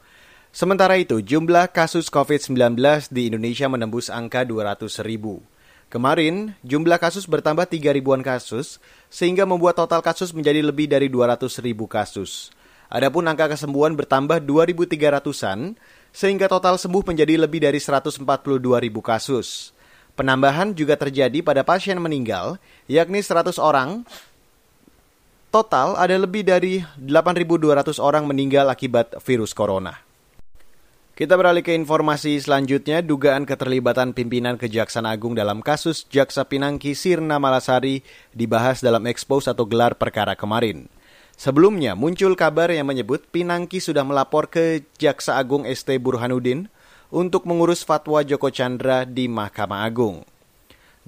Sementara 0.57 0.97
itu, 0.97 1.21
jumlah 1.21 1.77
kasus 1.77 2.09
COVID-19 2.09 2.81
di 3.13 3.29
Indonesia 3.29 3.69
menembus 3.69 4.09
angka 4.09 4.49
200 4.49 5.05
ribu. 5.05 5.45
Kemarin, 5.87 6.59
jumlah 6.67 6.99
kasus 6.99 7.31
bertambah 7.31 7.63
3 7.71 7.95
ribuan 7.95 8.19
kasus, 8.19 8.83
sehingga 9.07 9.47
membuat 9.47 9.79
total 9.79 10.03
kasus 10.03 10.35
menjadi 10.35 10.59
lebih 10.59 10.91
dari 10.91 11.07
200 11.07 11.63
ribu 11.63 11.87
kasus. 11.87 12.51
Adapun 12.91 13.27
angka 13.27 13.55
kesembuhan 13.55 13.95
bertambah 13.95 14.43
2.300-an, 14.43 15.79
sehingga 16.11 16.47
total 16.47 16.79
sembuh 16.79 17.03
menjadi 17.03 17.35
lebih 17.39 17.63
dari 17.63 17.79
142 17.83 18.23
ribu 18.83 18.99
kasus. 19.03 19.75
Penambahan 20.17 20.73
juga 20.73 20.97
terjadi 20.97 21.45
pada 21.45 21.61
pasien 21.61 22.01
meninggal, 22.01 22.57
yakni 22.89 23.21
100 23.23 23.59
orang. 23.61 24.07
Total 25.51 25.99
ada 25.99 26.17
lebih 26.19 26.47
dari 26.47 26.83
8.200 26.99 28.03
orang 28.03 28.25
meninggal 28.27 28.71
akibat 28.71 29.19
virus 29.23 29.55
corona. 29.55 30.06
Kita 31.17 31.33
beralih 31.33 31.65
ke 31.65 31.73
informasi 31.73 32.37
selanjutnya, 32.45 33.01
dugaan 33.01 33.49
keterlibatan 33.49 34.13
pimpinan 34.13 34.61
Kejaksaan 34.61 35.09
Agung 35.09 35.33
dalam 35.33 35.65
kasus 35.65 36.05
Jaksa 36.13 36.45
Pinangki 36.45 36.93
Sirna 36.93 37.41
Malasari 37.41 38.05
dibahas 38.37 38.85
dalam 38.85 39.01
ekspos 39.09 39.49
atau 39.49 39.65
gelar 39.65 39.97
perkara 39.97 40.37
kemarin. 40.37 40.93
Sebelumnya 41.33 41.97
muncul 41.97 42.37
kabar 42.37 42.69
yang 42.69 42.93
menyebut 42.93 43.25
Pinangki 43.33 43.81
sudah 43.81 44.05
melapor 44.05 44.53
ke 44.53 44.85
Jaksa 45.01 45.41
Agung 45.41 45.65
ST 45.65 45.89
Burhanuddin 46.05 46.69
untuk 47.09 47.49
mengurus 47.49 47.81
fatwa 47.81 48.21
Joko 48.21 48.53
Chandra 48.53 49.09
di 49.09 49.25
Mahkamah 49.25 49.89
Agung. 49.89 50.21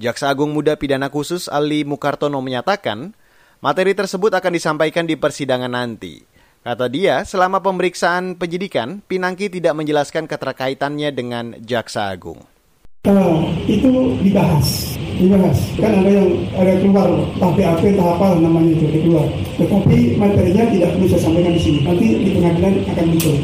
Jaksa 0.00 0.32
Agung 0.32 0.56
Muda 0.56 0.80
Pidana 0.80 1.12
Khusus 1.12 1.52
Ali 1.52 1.84
Mukartono 1.84 2.40
menyatakan, 2.40 3.12
materi 3.60 3.92
tersebut 3.92 4.32
akan 4.32 4.56
disampaikan 4.56 5.04
di 5.04 5.20
persidangan 5.20 5.68
nanti. 5.68 6.37
Kata 6.68 6.84
dia, 6.84 7.24
selama 7.24 7.64
pemeriksaan 7.64 8.36
penyidikan, 8.36 9.00
Pinangki 9.00 9.48
tidak 9.48 9.72
menjelaskan 9.72 10.28
keterkaitannya 10.28 11.08
dengan 11.16 11.56
Jaksa 11.64 12.12
Agung. 12.12 12.44
Nah, 13.08 13.40
itu 13.64 13.88
dibahas, 14.20 15.00
dibahas. 15.16 15.56
Kan 15.80 16.04
ada 16.04 16.10
yang 16.12 16.28
ada 16.60 16.76
keluar 16.76 17.08
TAP 17.40 17.80
tahap 17.96 18.20
apa 18.20 18.36
namanya 18.36 18.76
itu 18.76 18.84
kedua. 18.84 19.24
Tetapi 19.56 20.20
materinya 20.20 20.68
tidak 20.68 20.92
bisa 21.00 21.16
sampaikan 21.16 21.56
di 21.56 21.62
sini. 21.64 21.78
Nanti 21.88 22.06
di 22.20 22.30
pengadilan 22.36 22.74
akan 22.84 23.04
muncul. 23.16 23.36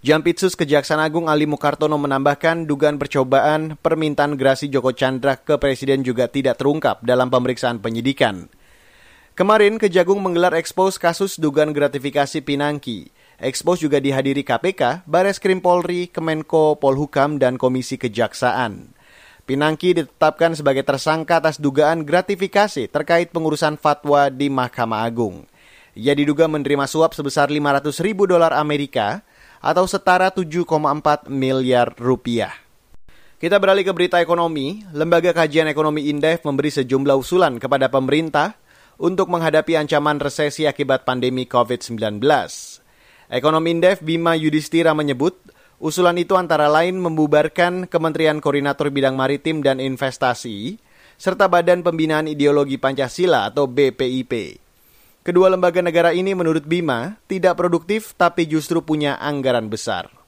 Jampitsus 0.00 0.56
Kejaksaan 0.56 1.04
Agung 1.04 1.28
Ali 1.28 1.44
Mukartono 1.44 2.00
menambahkan 2.00 2.64
dugaan 2.64 2.96
percobaan 2.96 3.76
permintaan 3.76 4.40
gerasi 4.40 4.72
Joko 4.72 4.96
Chandra 4.96 5.36
ke 5.36 5.60
Presiden 5.60 6.00
juga 6.00 6.24
tidak 6.32 6.56
terungkap 6.56 7.04
dalam 7.04 7.28
pemeriksaan 7.28 7.84
penyidikan. 7.84 8.48
Kemarin 9.40 9.80
Kejagung 9.80 10.20
menggelar 10.20 10.52
ekspos 10.52 11.00
kasus 11.00 11.40
dugaan 11.40 11.72
gratifikasi 11.72 12.44
Pinangki. 12.44 13.08
Ekspos 13.40 13.80
juga 13.80 13.96
dihadiri 13.96 14.44
KPK, 14.44 15.08
Bares 15.08 15.40
Krim 15.40 15.64
Polri, 15.64 16.12
Kemenko 16.12 16.76
Polhukam, 16.76 17.40
dan 17.40 17.56
Komisi 17.56 17.96
Kejaksaan. 17.96 18.92
Pinangki 19.48 19.96
ditetapkan 19.96 20.52
sebagai 20.52 20.84
tersangka 20.84 21.40
atas 21.40 21.56
dugaan 21.56 22.04
gratifikasi 22.04 22.84
terkait 22.92 23.32
pengurusan 23.32 23.80
fatwa 23.80 24.28
di 24.28 24.52
Mahkamah 24.52 25.08
Agung. 25.08 25.48
Ia 25.96 26.12
diduga 26.12 26.44
menerima 26.44 26.84
suap 26.84 27.16
sebesar 27.16 27.48
500 27.48 27.96
ribu 28.04 28.28
dolar 28.28 28.52
Amerika 28.52 29.24
atau 29.64 29.88
setara 29.88 30.28
7,4 30.28 31.32
miliar 31.32 31.96
rupiah. 31.96 32.52
Kita 33.40 33.56
beralih 33.56 33.88
ke 33.88 33.92
berita 33.96 34.20
ekonomi. 34.20 34.84
Lembaga 34.92 35.32
Kajian 35.32 35.64
Ekonomi 35.64 36.12
Indef 36.12 36.44
memberi 36.44 36.68
sejumlah 36.68 37.16
usulan 37.16 37.56
kepada 37.56 37.88
pemerintah 37.88 38.59
untuk 39.00 39.32
menghadapi 39.32 39.80
ancaman 39.80 40.20
resesi 40.20 40.68
akibat 40.68 41.08
pandemi 41.08 41.48
COVID-19. 41.48 42.20
Ekonom 43.32 43.64
Indef 43.64 44.04
Bima 44.04 44.36
Yudhistira 44.36 44.92
menyebut, 44.92 45.40
usulan 45.80 46.20
itu 46.20 46.36
antara 46.36 46.68
lain 46.68 47.00
membubarkan 47.00 47.88
Kementerian 47.88 48.44
Koordinator 48.44 48.92
Bidang 48.92 49.16
Maritim 49.16 49.64
dan 49.64 49.80
Investasi, 49.80 50.76
serta 51.16 51.48
Badan 51.48 51.80
Pembinaan 51.80 52.28
Ideologi 52.28 52.76
Pancasila 52.76 53.48
atau 53.48 53.64
BPIP. 53.64 54.60
Kedua 55.24 55.48
lembaga 55.48 55.80
negara 55.80 56.12
ini 56.12 56.36
menurut 56.36 56.68
Bima 56.68 57.16
tidak 57.24 57.56
produktif 57.56 58.12
tapi 58.20 58.44
justru 58.44 58.84
punya 58.84 59.16
anggaran 59.16 59.72
besar. 59.72 60.19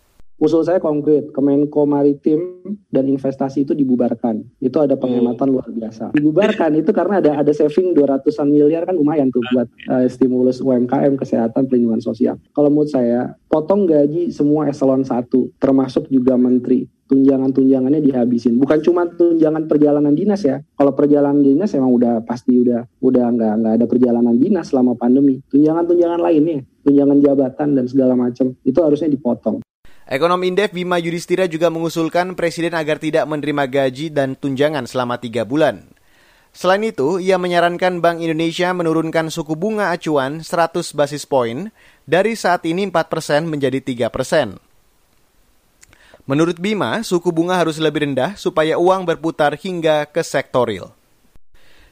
Usul 0.42 0.66
saya 0.66 0.82
konkret, 0.82 1.30
Kemenko 1.30 1.86
Maritim 1.86 2.66
dan 2.90 3.06
Investasi 3.06 3.62
itu 3.62 3.78
dibubarkan. 3.78 4.42
Itu 4.58 4.82
ada 4.82 4.98
penghematan 4.98 5.46
luar 5.46 5.70
biasa. 5.70 6.18
Dibubarkan 6.18 6.82
itu 6.82 6.90
karena 6.90 7.22
ada 7.22 7.46
ada 7.46 7.52
saving 7.54 7.94
200-an 7.94 8.50
miliar 8.50 8.82
kan 8.82 8.98
lumayan 8.98 9.30
tuh 9.30 9.38
buat 9.54 9.70
uh, 9.86 10.02
stimulus 10.10 10.58
UMKM, 10.58 11.14
kesehatan, 11.14 11.70
perlindungan 11.70 12.02
sosial. 12.02 12.42
Kalau 12.58 12.74
menurut 12.74 12.90
saya, 12.90 13.38
potong 13.46 13.86
gaji 13.86 14.34
semua 14.34 14.66
eselon 14.66 15.06
1, 15.06 15.30
termasuk 15.62 16.10
juga 16.10 16.34
menteri 16.34 16.90
tunjangan-tunjangannya 17.06 18.02
dihabisin. 18.02 18.58
Bukan 18.58 18.82
cuma 18.82 19.06
tunjangan 19.06 19.70
perjalanan 19.70 20.10
dinas 20.10 20.42
ya. 20.42 20.58
Kalau 20.74 20.90
perjalanan 20.90 21.38
dinas 21.38 21.70
emang 21.78 21.94
udah 21.94 22.26
pasti 22.26 22.58
udah 22.58 22.82
udah 22.98 23.24
nggak 23.30 23.52
nggak 23.62 23.74
ada 23.78 23.86
perjalanan 23.86 24.34
dinas 24.34 24.74
selama 24.74 24.98
pandemi. 24.98 25.38
Tunjangan-tunjangan 25.54 26.18
lainnya, 26.18 26.66
tunjangan 26.82 27.18
jabatan 27.22 27.68
dan 27.78 27.86
segala 27.86 28.18
macam 28.18 28.58
itu 28.66 28.78
harusnya 28.82 29.06
dipotong. 29.06 29.62
Ekonom 30.12 30.44
Indef 30.44 30.76
Bima 30.76 31.00
Yudhistira 31.00 31.48
juga 31.48 31.72
mengusulkan 31.72 32.36
Presiden 32.36 32.76
agar 32.76 33.00
tidak 33.00 33.24
menerima 33.24 33.64
gaji 33.64 34.12
dan 34.12 34.36
tunjangan 34.36 34.84
selama 34.84 35.16
tiga 35.16 35.48
bulan. 35.48 35.88
Selain 36.52 36.84
itu, 36.84 37.16
ia 37.16 37.40
menyarankan 37.40 38.04
Bank 38.04 38.20
Indonesia 38.20 38.76
menurunkan 38.76 39.32
suku 39.32 39.56
bunga 39.56 39.88
acuan 39.88 40.44
100 40.44 40.92
basis 40.92 41.24
poin 41.24 41.72
dari 42.04 42.36
saat 42.36 42.60
ini 42.68 42.84
4% 42.92 43.48
menjadi 43.48 43.80
3%. 43.80 44.60
Menurut 46.28 46.60
Bima, 46.60 47.00
suku 47.00 47.32
bunga 47.32 47.56
harus 47.56 47.80
lebih 47.80 48.04
rendah 48.04 48.36
supaya 48.36 48.76
uang 48.76 49.08
berputar 49.08 49.56
hingga 49.56 50.04
ke 50.12 50.20
sektor 50.20 50.68
real. 50.68 50.92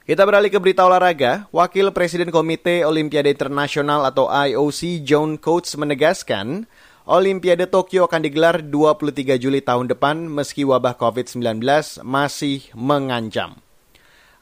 Kita 0.04 0.28
beralih 0.28 0.52
ke 0.52 0.60
berita 0.60 0.84
olahraga. 0.84 1.48
Wakil 1.56 1.88
Presiden 1.96 2.28
Komite 2.28 2.84
Olimpiade 2.84 3.32
Internasional 3.32 4.04
atau 4.04 4.28
IOC 4.28 5.08
John 5.08 5.40
Coates 5.40 5.72
menegaskan 5.80 6.68
Olimpiade 7.10 7.66
Tokyo 7.66 8.06
akan 8.06 8.22
digelar 8.22 8.62
23 8.62 9.34
Juli 9.34 9.58
tahun 9.58 9.90
depan 9.90 10.30
meski 10.30 10.62
wabah 10.62 10.94
COVID-19 10.94 11.58
masih 12.06 12.70
mengancam. 12.78 13.58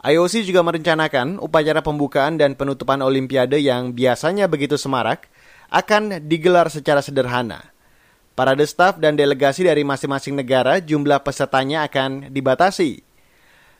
IOC 0.05 0.45
juga 0.45 0.61
merencanakan 0.61 1.41
upacara 1.41 1.81
pembukaan 1.81 2.37
dan 2.37 2.53
penutupan 2.61 3.01
Olimpiade 3.01 3.57
yang 3.57 3.97
biasanya 3.97 4.53
begitu 4.53 4.77
semarak 4.77 5.33
akan 5.73 6.29
digelar 6.29 6.69
secara 6.69 7.01
sederhana. 7.01 7.73
Para 8.37 8.53
staf 8.69 9.01
dan 9.01 9.17
delegasi 9.17 9.65
dari 9.65 9.81
masing-masing 9.81 10.37
negara 10.37 10.77
jumlah 10.77 11.25
pesertanya 11.25 11.89
akan 11.89 12.29
dibatasi. 12.37 13.01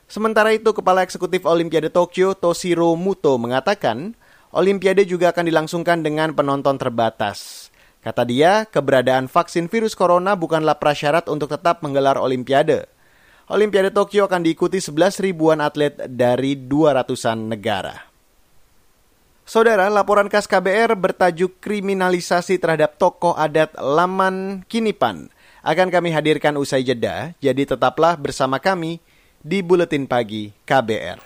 Sementara 0.09 0.57
itu, 0.57 0.73
Kepala 0.73 1.05
Eksekutif 1.05 1.45
Olimpiade 1.45 1.93
Tokyo 1.93 2.33
Toshiro 2.33 2.97
Muto 2.97 3.37
mengatakan, 3.37 4.17
Olimpiade 4.49 5.05
juga 5.05 5.37
akan 5.37 5.45
dilangsungkan 5.45 6.01
dengan 6.01 6.33
penonton 6.33 6.81
terbatas. 6.81 7.68
Kata 7.99 8.23
dia, 8.23 8.63
keberadaan 8.71 9.27
vaksin 9.27 9.67
virus 9.67 9.99
corona 9.99 10.39
bukanlah 10.39 10.79
prasyarat 10.79 11.27
untuk 11.27 11.51
tetap 11.51 11.83
menggelar 11.83 12.15
Olimpiade. 12.15 12.87
Olimpiade 13.51 13.91
Tokyo 13.91 14.29
akan 14.29 14.45
diikuti 14.45 14.79
11 14.79 15.25
ribuan 15.25 15.59
atlet 15.59 15.97
dari 16.07 16.55
200-an 16.55 17.49
negara. 17.49 17.97
Saudara, 19.49 19.89
laporan 19.89 20.29
khas 20.29 20.45
KBR 20.45 20.93
bertajuk 20.93 21.57
kriminalisasi 21.59 22.61
terhadap 22.61 23.01
tokoh 23.01 23.33
adat 23.33 23.73
Laman 23.81 24.63
Kinipan 24.69 25.33
akan 25.65 25.89
kami 25.89 26.13
hadirkan 26.13 26.55
usai 26.61 26.85
jeda, 26.85 27.33
jadi 27.41 27.65
tetaplah 27.65 28.15
bersama 28.15 28.61
kami 28.61 29.01
di 29.41 29.65
Buletin 29.65 30.05
Pagi 30.05 30.53
KBR. 30.69 31.19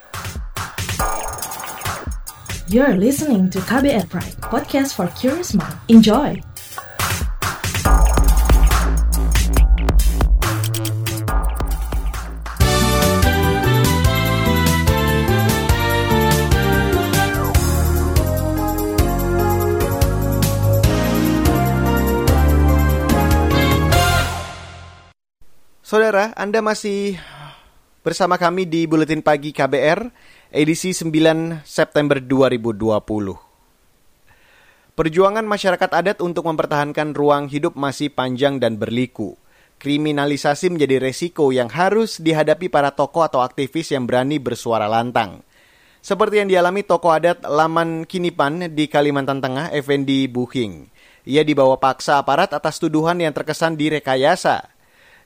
You're 2.70 2.96
listening 2.96 3.50
to 3.52 3.60
KBR 3.66 4.08
Pride, 4.08 4.38
podcast 4.40 4.96
for 4.96 5.10
curious 5.18 5.52
mind. 5.52 5.76
Enjoy! 5.92 6.51
Saudara, 25.92 26.32
Anda 26.40 26.64
masih 26.64 27.20
bersama 28.00 28.40
kami 28.40 28.64
di 28.64 28.88
Buletin 28.88 29.20
Pagi 29.20 29.52
KBR, 29.52 30.08
edisi 30.48 30.96
9 30.96 31.60
September 31.68 32.16
2020. 32.16 32.96
Perjuangan 34.96 35.44
masyarakat 35.44 35.90
adat 35.92 36.24
untuk 36.24 36.48
mempertahankan 36.48 37.12
ruang 37.12 37.44
hidup 37.52 37.76
masih 37.76 38.08
panjang 38.08 38.56
dan 38.56 38.80
berliku. 38.80 39.36
Kriminalisasi 39.84 40.72
menjadi 40.72 40.96
resiko 40.96 41.52
yang 41.52 41.68
harus 41.68 42.24
dihadapi 42.24 42.72
para 42.72 42.96
tokoh 42.96 43.28
atau 43.28 43.44
aktivis 43.44 43.92
yang 43.92 44.08
berani 44.08 44.40
bersuara 44.40 44.88
lantang. 44.88 45.44
Seperti 46.00 46.40
yang 46.40 46.48
dialami 46.48 46.88
tokoh 46.88 47.12
adat 47.12 47.44
Laman 47.44 48.08
Kinipan 48.08 48.64
di 48.72 48.88
Kalimantan 48.88 49.44
Tengah, 49.44 49.68
Effendi 49.76 50.24
Buhing. 50.24 50.88
Ia 51.28 51.44
dibawa 51.44 51.76
paksa 51.76 52.16
aparat 52.16 52.56
atas 52.56 52.80
tuduhan 52.80 53.20
yang 53.20 53.36
terkesan 53.36 53.76
direkayasa. 53.76 54.72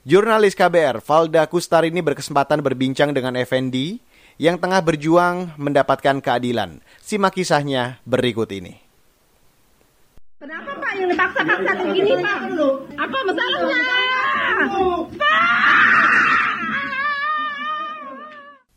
Jurnalis 0.06 0.54
KBR 0.54 1.02
Valda 1.02 1.50
Kustarini 1.50 1.98
berkesempatan 1.98 2.62
berbincang 2.62 3.10
dengan 3.10 3.34
Effendi 3.34 3.98
yang 4.38 4.54
tengah 4.54 4.78
berjuang 4.78 5.58
mendapatkan 5.58 6.22
keadilan. 6.22 6.78
Simak 7.02 7.34
kisahnya 7.34 7.98
berikut 8.06 8.46
ini. 8.54 8.78
Kenapa 10.38 10.78
Pak 10.78 10.92
yang 10.94 11.10
dipaksa-paksa 11.10 11.72
begini 11.82 12.22
Pak? 12.22 12.38
Apa 13.02 13.18
masalahnya? 13.26 13.78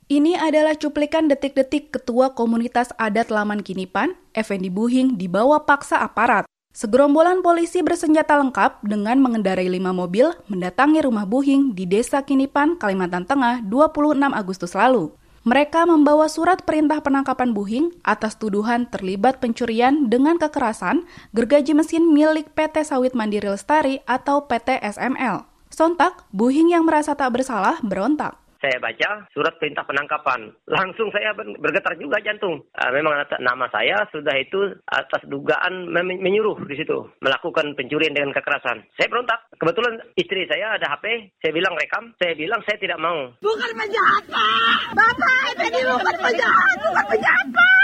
Ini 0.09 0.33
adalah 0.41 0.73
cuplikan 0.81 1.29
detik-detik 1.29 1.93
Ketua 1.93 2.33
Komunitas 2.33 2.89
Adat 2.97 3.29
Laman 3.29 3.61
Kinipan, 3.61 4.17
Effendi 4.33 4.73
Buhing, 4.73 5.13
dibawa 5.13 5.61
paksa 5.61 6.01
aparat. 6.01 6.48
Segerombolan 6.79 7.43
polisi 7.43 7.83
bersenjata 7.83 8.39
lengkap 8.39 8.87
dengan 8.87 9.19
mengendarai 9.19 9.67
lima 9.67 9.91
mobil 9.91 10.31
mendatangi 10.47 11.03
rumah 11.03 11.27
Buhing 11.27 11.75
di 11.75 11.83
Desa 11.83 12.23
Kinipan, 12.23 12.79
Kalimantan 12.79 13.27
Tengah 13.27 13.59
26 13.67 14.15
Agustus 14.31 14.71
lalu. 14.71 15.11
Mereka 15.43 15.83
membawa 15.83 16.31
surat 16.31 16.63
perintah 16.63 17.03
penangkapan 17.03 17.51
Buhing 17.51 17.99
atas 18.07 18.39
tuduhan 18.39 18.87
terlibat 18.87 19.43
pencurian 19.43 20.07
dengan 20.07 20.39
kekerasan 20.39 21.03
gergaji 21.35 21.75
mesin 21.75 22.15
milik 22.15 22.55
PT 22.55 22.87
Sawit 22.87 23.11
Mandiri 23.11 23.51
Lestari 23.51 23.99
atau 24.07 24.47
PT 24.47 24.79
SML. 24.79 25.43
Sontak, 25.67 26.23
Buhing 26.31 26.71
yang 26.71 26.87
merasa 26.87 27.11
tak 27.11 27.35
bersalah 27.35 27.83
berontak 27.83 28.39
saya 28.59 28.77
baca 28.77 29.25
surat 29.31 29.55
perintah 29.57 29.87
penangkapan. 29.87 30.51
Langsung 30.67 31.09
saya 31.15 31.31
bergetar 31.35 31.95
juga 31.95 32.19
jantung. 32.19 32.59
Uh, 32.75 32.91
memang 32.91 33.15
nama 33.39 33.65
saya 33.71 34.03
sudah 34.11 34.35
itu 34.35 34.75
atas 34.91 35.23
dugaan 35.31 35.89
menyuruh 35.95 36.59
di 36.67 36.75
situ 36.75 37.07
melakukan 37.23 37.73
pencurian 37.73 38.13
dengan 38.13 38.35
kekerasan. 38.35 38.83
Saya 38.99 39.07
berontak. 39.07 39.39
Kebetulan 39.59 39.99
istri 40.15 40.47
saya 40.47 40.79
ada 40.79 40.87
HP, 40.95 41.35
saya 41.43 41.51
bilang 41.51 41.75
rekam, 41.75 42.15
saya 42.15 42.35
bilang 42.35 42.61
saya 42.63 42.77
tidak 42.79 42.99
mau. 42.99 43.31
Bukan 43.43 43.71
penjahat, 43.75 44.23
Pak. 44.27 44.79
Bapak, 44.95 45.43
ini 45.67 45.81
bukan 45.83 46.15
penjahat, 46.19 46.77
bukan 46.79 47.05
penjahat, 47.11 47.47
Pak. 47.51 47.79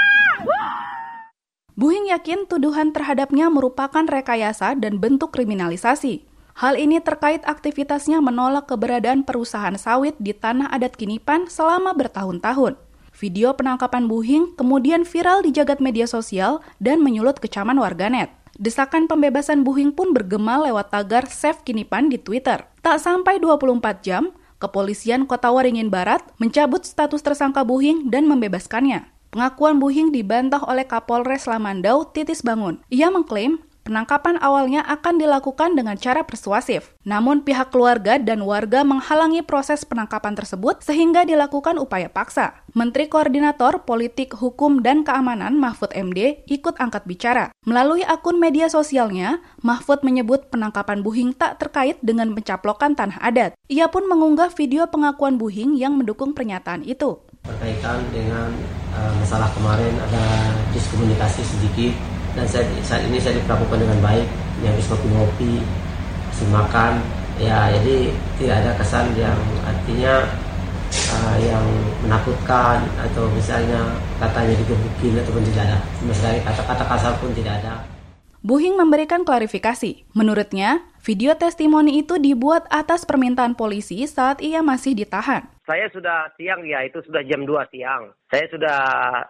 Buhing 1.76 2.08
yakin 2.08 2.48
tuduhan 2.48 2.96
terhadapnya 2.96 3.52
merupakan 3.52 4.08
rekayasa 4.08 4.80
dan 4.80 5.04
bentuk 5.04 5.36
kriminalisasi. 5.36 6.35
Hal 6.56 6.80
ini 6.80 7.04
terkait 7.04 7.44
aktivitasnya 7.44 8.24
menolak 8.24 8.72
keberadaan 8.72 9.28
perusahaan 9.28 9.76
sawit 9.76 10.16
di 10.24 10.32
tanah 10.32 10.72
adat 10.72 10.96
Kinipan 10.96 11.52
selama 11.52 11.92
bertahun-tahun. 11.92 12.80
Video 13.12 13.52
penangkapan 13.60 14.08
Buhing 14.08 14.56
kemudian 14.56 15.04
viral 15.04 15.44
di 15.44 15.52
jagat 15.52 15.84
media 15.84 16.08
sosial 16.08 16.64
dan 16.80 17.04
menyulut 17.04 17.44
kecaman 17.44 17.76
warganet. 17.76 18.32
Desakan 18.56 19.12
pembebasan 19.12 19.68
Buhing 19.68 19.92
pun 19.92 20.16
bergema 20.16 20.56
lewat 20.64 20.96
tagar 20.96 21.28
Save 21.28 21.60
Kinipan 21.68 22.08
di 22.08 22.16
Twitter. 22.16 22.64
Tak 22.80 23.04
sampai 23.04 23.36
24 23.44 24.00
jam, 24.00 24.32
kepolisian 24.56 25.28
Kota 25.28 25.52
Waringin 25.52 25.92
Barat 25.92 26.24
mencabut 26.40 26.88
status 26.88 27.20
tersangka 27.20 27.68
Buhing 27.68 28.08
dan 28.08 28.32
membebaskannya. 28.32 29.12
Pengakuan 29.28 29.76
Buhing 29.84 30.16
dibantah 30.16 30.64
oleh 30.64 30.88
Kapolres 30.88 31.52
Lamandau 31.52 32.08
Titis 32.08 32.40
Bangun. 32.40 32.80
Ia 32.88 33.12
mengklaim 33.12 33.60
Penangkapan 33.86 34.42
awalnya 34.42 34.82
akan 34.82 35.22
dilakukan 35.22 35.78
dengan 35.78 35.94
cara 35.94 36.26
persuasif, 36.26 36.98
namun 37.06 37.46
pihak 37.46 37.70
keluarga 37.70 38.18
dan 38.18 38.42
warga 38.42 38.82
menghalangi 38.82 39.46
proses 39.46 39.86
penangkapan 39.86 40.34
tersebut 40.34 40.82
sehingga 40.82 41.22
dilakukan 41.22 41.78
upaya 41.78 42.10
paksa. 42.10 42.66
Menteri 42.74 43.06
Koordinator 43.06 43.86
Politik 43.86 44.34
Hukum 44.42 44.82
dan 44.82 45.06
Keamanan 45.06 45.62
Mahfud 45.62 45.94
MD 45.94 46.42
ikut 46.50 46.82
angkat 46.82 47.06
bicara. 47.06 47.54
Melalui 47.62 48.02
akun 48.02 48.42
media 48.42 48.74
sosialnya, 48.74 49.46
Mahfud 49.62 50.02
menyebut 50.02 50.50
penangkapan 50.50 51.06
Buhing 51.06 51.38
tak 51.38 51.62
terkait 51.62 52.02
dengan 52.02 52.34
pencaplokan 52.34 52.98
tanah 52.98 53.22
adat. 53.22 53.54
Ia 53.70 53.86
pun 53.94 54.10
mengunggah 54.10 54.50
video 54.58 54.90
pengakuan 54.90 55.38
Buhing 55.38 55.78
yang 55.78 55.94
mendukung 55.94 56.34
pernyataan 56.34 56.82
itu. 56.90 57.22
Berkaitan 57.46 58.02
dengan 58.10 58.50
uh, 58.98 59.14
masalah 59.22 59.54
kemarin 59.54 59.94
ada 60.10 60.26
diskomunikasi 60.74 61.46
sedikit 61.46 62.15
dan 62.36 62.46
saya, 62.46 62.68
saat 62.84 63.02
ini 63.08 63.18
saya 63.18 63.40
diperlakukan 63.40 63.80
dengan 63.80 64.00
baik 64.04 64.28
yang 64.64 64.76
bisa 64.76 64.96
ngopi-ngopi 64.96 65.64
kasih 66.36 66.52
makan 66.52 67.00
ya 67.40 67.72
jadi 67.80 68.12
tidak 68.36 68.56
ada 68.60 68.72
kesan 68.76 69.06
yang 69.16 69.40
artinya 69.64 70.28
uh, 71.16 71.38
yang 71.40 71.64
menakutkan 72.04 72.84
atau 73.00 73.32
misalnya 73.32 73.80
katanya 74.20 74.56
digebukin 74.60 75.16
ataupun 75.24 75.44
tidak 75.52 75.64
ada 75.72 75.78
sekali 76.12 76.40
kata-kata 76.44 76.84
kasar 76.84 77.14
pun 77.24 77.32
tidak 77.32 77.64
ada 77.64 77.80
Buhing 78.46 78.78
memberikan 78.78 79.26
klarifikasi. 79.26 80.06
Menurutnya, 80.14 80.86
video 81.02 81.34
testimoni 81.34 81.98
itu 82.06 82.22
dibuat 82.22 82.70
atas 82.70 83.02
permintaan 83.02 83.58
polisi 83.58 84.06
saat 84.06 84.38
ia 84.38 84.62
masih 84.62 84.94
ditahan. 84.94 85.55
Saya 85.66 85.90
sudah 85.90 86.30
siang 86.38 86.62
ya, 86.62 86.86
itu 86.86 87.02
sudah 87.02 87.26
jam 87.26 87.42
2 87.42 87.74
siang. 87.74 88.14
Saya 88.30 88.46
sudah 88.54 88.80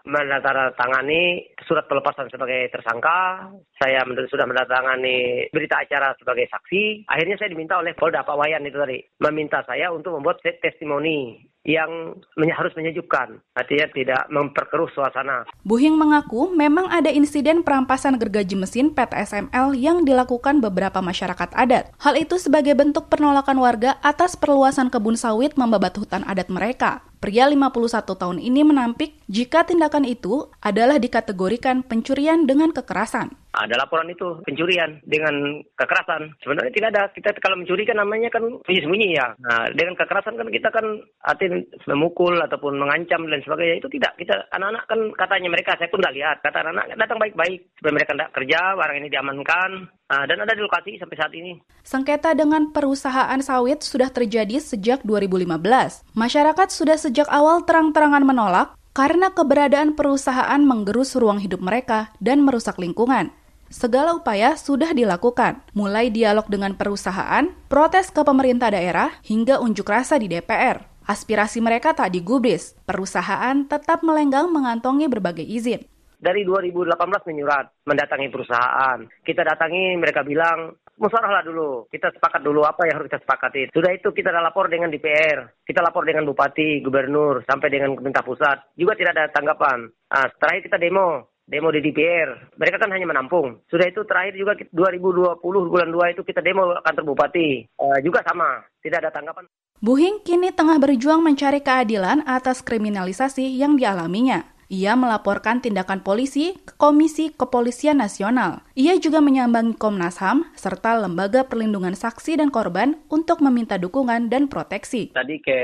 menandatangani 0.04 1.48
surat 1.64 1.88
pelepasan 1.88 2.28
sebagai 2.28 2.68
tersangka. 2.76 3.48
Saya 3.80 4.04
sudah 4.04 4.44
menandatangani 4.44 5.48
berita 5.56 5.80
acara 5.80 6.12
sebagai 6.20 6.52
saksi. 6.52 7.08
Akhirnya 7.08 7.40
saya 7.40 7.56
diminta 7.56 7.80
oleh 7.80 7.96
Polda 7.96 8.28
Pak 8.28 8.36
Wayan 8.36 8.68
itu 8.68 8.76
tadi. 8.76 9.00
Meminta 9.24 9.64
saya 9.64 9.96
untuk 9.96 10.20
membuat 10.20 10.44
testimoni 10.44 11.40
yang 11.66 12.14
harus 12.54 12.74
menyejukkan, 12.78 13.42
artinya 13.58 13.88
tidak 13.90 14.22
memperkeruh 14.30 14.88
suasana. 14.94 15.50
Buhing 15.66 15.98
mengaku 15.98 16.54
memang 16.54 16.88
ada 16.94 17.10
insiden 17.10 17.66
perampasan 17.66 18.22
gergaji 18.22 18.54
mesin 18.54 18.94
PT 18.94 19.12
SML 19.18 19.74
yang 19.74 20.06
dilakukan 20.06 20.62
beberapa 20.62 21.02
masyarakat 21.02 21.58
adat. 21.58 21.90
Hal 21.98 22.22
itu 22.22 22.38
sebagai 22.38 22.78
bentuk 22.78 23.10
penolakan 23.10 23.58
warga 23.58 23.98
atas 24.06 24.38
perluasan 24.38 24.94
kebun 24.94 25.18
sawit 25.18 25.58
membabat 25.58 25.98
hutan 25.98 26.22
adat 26.30 26.54
mereka. 26.54 27.02
Pria 27.26 27.50
51 27.50 28.06
tahun 28.06 28.38
ini 28.38 28.62
menampik 28.62 29.18
jika 29.26 29.66
tindakan 29.66 30.06
itu 30.06 30.46
adalah 30.62 31.02
dikategorikan 31.02 31.82
pencurian 31.82 32.46
dengan 32.46 32.70
kekerasan. 32.70 33.34
Ada 33.50 33.82
laporan 33.82 34.14
itu 34.14 34.46
pencurian 34.46 35.02
dengan 35.10 35.66
kekerasan. 35.74 36.38
Sebenarnya 36.44 36.70
tidak 36.70 36.90
ada. 36.94 37.04
Kita 37.10 37.34
kalau 37.42 37.58
mencuri 37.58 37.82
kan 37.88 37.98
namanya 37.98 38.30
kan 38.30 38.46
sembunyi-sembunyi 38.46 39.18
ya. 39.18 39.34
Nah, 39.42 39.74
dengan 39.74 39.98
kekerasan 39.98 40.38
kan 40.38 40.48
kita 40.54 40.70
kan 40.70 40.86
arti 41.26 41.50
memukul 41.88 42.36
ataupun 42.36 42.78
mengancam 42.78 43.26
dan 43.26 43.42
sebagainya 43.42 43.82
itu 43.82 43.90
tidak. 43.96 44.14
Kita 44.22 44.52
anak-anak 44.52 44.84
kan 44.86 45.00
katanya 45.18 45.50
mereka 45.50 45.80
saya 45.82 45.90
pun 45.90 46.04
tidak 46.04 46.16
lihat. 46.20 46.38
Kata 46.44 46.62
anak-anak 46.62 47.00
datang 47.00 47.18
baik-baik 47.18 47.60
supaya 47.80 47.94
mereka 47.96 48.12
tidak 48.14 48.34
kerja, 48.36 48.60
barang 48.76 48.98
ini 49.02 49.10
diamankan. 49.10 49.72
Nah, 50.06 50.22
dan 50.30 50.38
ada 50.38 50.54
di 50.54 50.62
lokasi 50.62 51.02
sampai 51.02 51.18
saat 51.18 51.34
ini. 51.34 51.58
Sengketa 51.82 52.36
dengan 52.36 52.76
perusahaan 52.76 53.40
sawit 53.40 53.82
sudah 53.82 54.12
terjadi 54.12 54.60
sejak 54.60 55.02
2015. 55.02 56.04
Masyarakat 56.14 56.68
sudah 56.70 57.00
sejak 57.00 57.15
awal 57.32 57.64
terang-terangan 57.64 58.28
menolak 58.28 58.76
karena 58.92 59.32
keberadaan 59.32 59.96
perusahaan 59.96 60.60
menggerus 60.60 61.16
ruang 61.16 61.40
hidup 61.40 61.64
mereka 61.64 62.12
dan 62.20 62.44
merusak 62.44 62.76
lingkungan. 62.76 63.32
Segala 63.72 64.14
upaya 64.14 64.60
sudah 64.60 64.92
dilakukan, 64.92 65.64
mulai 65.72 66.12
dialog 66.12 66.46
dengan 66.52 66.76
perusahaan, 66.76 67.48
protes 67.72 68.12
ke 68.12 68.22
pemerintah 68.22 68.72
daerah, 68.72 69.16
hingga 69.26 69.60
unjuk 69.64 69.88
rasa 69.88 70.20
di 70.20 70.28
DPR. 70.28 70.80
Aspirasi 71.06 71.60
mereka 71.60 71.94
tak 71.94 72.14
digubris, 72.14 72.78
perusahaan 72.86 73.66
tetap 73.66 74.06
melenggang 74.06 74.48
mengantongi 74.54 75.10
berbagai 75.10 75.44
izin. 75.44 75.82
Dari 76.16 76.42
2018 76.48 77.30
menyurat, 77.30 77.66
mendatangi 77.86 78.28
perusahaan. 78.32 78.98
Kita 79.22 79.42
datangi, 79.44 79.98
mereka 79.98 80.22
bilang, 80.26 80.74
musyawarah 80.98 81.44
dulu. 81.44 81.88
Kita 81.92 82.12
sepakat 82.12 82.42
dulu 82.44 82.64
apa 82.64 82.88
yang 82.88 83.00
harus 83.00 83.08
kita 83.12 83.22
sepakati. 83.24 83.72
Sudah 83.72 83.92
itu 83.92 84.12
kita 84.12 84.32
lapor 84.32 84.68
dengan 84.72 84.92
DPR. 84.92 85.64
Kita 85.64 85.84
lapor 85.84 86.08
dengan 86.08 86.28
Bupati, 86.28 86.82
Gubernur, 86.84 87.44
sampai 87.48 87.68
dengan 87.72 87.96
pemerintah 87.96 88.26
pusat. 88.26 88.58
Juga 88.76 88.96
tidak 88.96 89.16
ada 89.16 89.32
tanggapan. 89.32 89.88
Nah, 89.88 90.28
terakhir 90.40 90.72
kita 90.72 90.78
demo 90.80 91.36
demo 91.46 91.70
di 91.70 91.82
DPR. 91.82 92.58
Mereka 92.58 92.82
kan 92.82 92.90
hanya 92.90 93.06
menampung. 93.06 93.62
Sudah 93.70 93.86
itu 93.86 94.02
terakhir 94.10 94.34
juga 94.34 94.58
2020 94.74 95.42
bulan 95.46 95.90
2 95.94 96.14
itu 96.18 96.22
kita 96.26 96.42
demo 96.42 96.74
kantor 96.82 97.04
bupati. 97.14 97.70
Uh, 97.78 97.98
juga 98.02 98.26
sama, 98.26 98.66
tidak 98.82 99.06
ada 99.06 99.14
tanggapan. 99.14 99.46
Buhing 99.84 100.26
kini 100.26 100.50
tengah 100.50 100.82
berjuang 100.82 101.22
mencari 101.22 101.62
keadilan 101.62 102.26
atas 102.26 102.66
kriminalisasi 102.66 103.46
yang 103.60 103.78
dialaminya. 103.78 104.55
Ia 104.70 104.98
melaporkan 104.98 105.62
tindakan 105.62 106.02
polisi 106.02 106.58
ke 106.66 106.74
Komisi 106.74 107.30
Kepolisian 107.30 108.02
Nasional. 108.02 108.66
Ia 108.74 108.98
juga 108.98 109.22
menyambangi 109.22 109.78
Komnas 109.78 110.18
HAM 110.18 110.58
serta 110.58 110.98
Lembaga 110.98 111.46
Perlindungan 111.46 111.94
Saksi 111.94 112.42
dan 112.42 112.50
Korban 112.50 112.98
untuk 113.14 113.46
meminta 113.46 113.78
dukungan 113.78 114.26
dan 114.26 114.50
proteksi. 114.50 115.14
Tadi 115.14 115.38
ke 115.38 115.60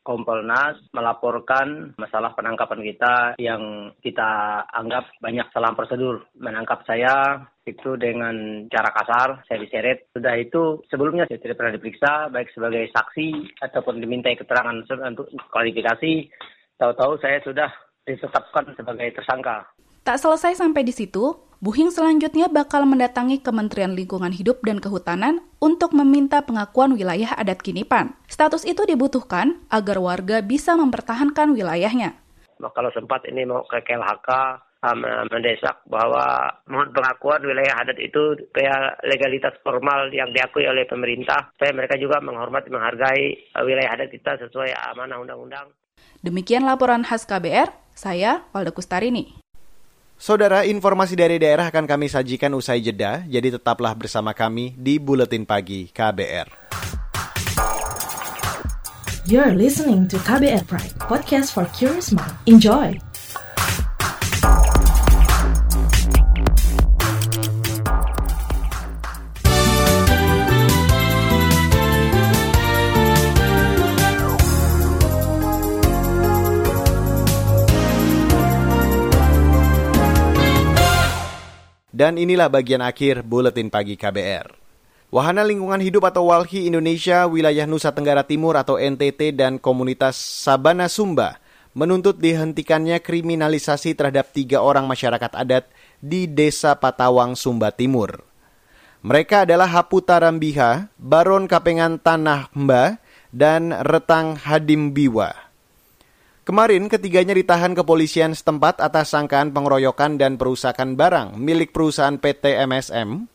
Kompolnas 0.00 0.80
melaporkan 0.96 1.92
masalah 2.00 2.32
penangkapan 2.32 2.80
kita 2.80 3.14
yang 3.36 3.92
kita 4.00 4.62
anggap 4.72 5.04
banyak 5.20 5.44
salah 5.52 5.76
prosedur. 5.76 6.24
Menangkap 6.38 6.80
saya 6.88 7.44
itu 7.66 7.98
dengan 7.98 8.64
cara 8.70 8.94
kasar, 8.94 9.42
saya 9.44 9.58
diseret. 9.60 10.08
Sudah 10.14 10.32
itu 10.38 10.80
sebelumnya 10.88 11.26
saya 11.28 11.42
tidak 11.42 11.58
pernah 11.58 11.74
diperiksa, 11.74 12.30
baik 12.32 12.48
sebagai 12.54 12.88
saksi 12.94 13.60
ataupun 13.60 14.00
dimintai 14.00 14.38
keterangan 14.38 14.86
untuk 15.12 15.28
klarifikasi. 15.50 16.30
Tahu-tahu 16.76 17.18
saya 17.18 17.40
sudah 17.42 17.72
ditetapkan 18.06 18.72
sebagai 18.78 19.12
tersangka. 19.18 19.66
Tak 20.06 20.22
selesai 20.22 20.62
sampai 20.62 20.86
di 20.86 20.94
situ, 20.94 21.34
Buhing 21.56 21.88
selanjutnya 21.88 22.52
bakal 22.52 22.84
mendatangi 22.84 23.40
Kementerian 23.40 23.96
Lingkungan 23.96 24.28
Hidup 24.28 24.60
dan 24.60 24.76
Kehutanan 24.76 25.40
untuk 25.56 25.96
meminta 25.96 26.44
pengakuan 26.44 26.92
wilayah 26.92 27.32
adat 27.32 27.64
Kinipan. 27.64 28.12
Status 28.28 28.68
itu 28.68 28.84
dibutuhkan 28.84 29.64
agar 29.72 29.96
warga 29.96 30.44
bisa 30.44 30.76
mempertahankan 30.76 31.56
wilayahnya. 31.56 32.12
Kalau 32.60 32.92
sempat 32.92 33.24
ini 33.24 33.48
mau 33.48 33.64
ke 33.64 33.80
KLHK, 33.80 34.28
um, 34.84 35.00
mendesak 35.32 35.80
bahwa 35.88 36.52
mohon 36.68 36.92
pengakuan 36.92 37.40
wilayah 37.40 37.80
adat 37.80 37.96
itu 38.04 38.36
supaya 38.36 38.92
legalitas 39.08 39.56
formal 39.64 40.12
yang 40.12 40.28
diakui 40.36 40.68
oleh 40.68 40.84
pemerintah, 40.84 41.56
supaya 41.56 41.72
mereka 41.72 41.96
juga 41.96 42.20
menghormati, 42.20 42.68
menghargai 42.68 43.56
uh, 43.56 43.64
wilayah 43.64 43.96
adat 43.96 44.12
kita 44.12 44.36
sesuai 44.44 44.76
amanah 44.92 45.24
undang-undang. 45.24 45.72
Demikian 46.20 46.68
laporan 46.68 47.04
khas 47.04 47.24
KBR, 47.24 47.85
saya 47.96 48.44
Walda 48.52 48.70
Kustarini. 48.70 49.40
Saudara, 50.16 50.64
informasi 50.64 51.16
dari 51.16 51.36
daerah 51.40 51.68
akan 51.68 51.84
kami 51.84 52.08
sajikan 52.08 52.52
usai 52.56 52.80
jeda, 52.80 53.24
jadi 53.28 53.56
tetaplah 53.56 53.92
bersama 53.92 54.32
kami 54.32 54.72
di 54.76 54.96
Buletin 54.96 55.44
Pagi 55.44 55.92
KBR. 55.92 56.68
You're 59.26 59.58
listening 59.58 60.06
to 60.08 60.16
KBR 60.22 60.64
Pride, 60.70 60.94
podcast 61.02 61.50
for 61.52 61.66
curious 61.74 62.14
mind. 62.14 62.32
Enjoy! 62.46 62.96
Dan 81.96 82.20
inilah 82.20 82.52
bagian 82.52 82.84
akhir 82.84 83.24
Buletin 83.24 83.72
Pagi 83.72 83.96
KBR. 83.96 84.52
Wahana 85.08 85.40
Lingkungan 85.48 85.80
Hidup 85.80 86.04
atau 86.04 86.28
WALHI 86.28 86.68
Indonesia 86.68 87.24
Wilayah 87.24 87.64
Nusa 87.64 87.88
Tenggara 87.88 88.20
Timur 88.20 88.52
atau 88.52 88.76
NTT 88.76 89.32
dan 89.32 89.56
komunitas 89.56 90.20
Sabana 90.20 90.92
Sumba 90.92 91.40
menuntut 91.72 92.20
dihentikannya 92.20 93.00
kriminalisasi 93.00 93.96
terhadap 93.96 94.28
tiga 94.28 94.60
orang 94.60 94.84
masyarakat 94.84 95.32
adat 95.40 95.72
di 96.04 96.28
Desa 96.28 96.76
Patawang, 96.76 97.32
Sumba 97.32 97.72
Timur. 97.72 98.20
Mereka 99.00 99.48
adalah 99.48 99.72
Haputa 99.72 100.20
Rambiha, 100.20 100.92
Baron 101.00 101.48
Kapengan 101.48 101.96
Tanah 101.96 102.52
Mba, 102.52 103.00
dan 103.32 103.72
Retang 103.72 104.36
Hadim 104.36 104.92
Biwa. 104.92 105.45
Kemarin 106.46 106.86
ketiganya 106.86 107.34
ditahan 107.34 107.74
kepolisian 107.74 108.30
setempat 108.30 108.78
atas 108.78 109.10
sangkaan 109.10 109.50
pengeroyokan 109.50 110.14
dan 110.14 110.38
perusakan 110.38 110.94
barang 110.94 111.34
milik 111.34 111.74
perusahaan 111.74 112.14
PT 112.14 112.62
MSM. 112.70 113.26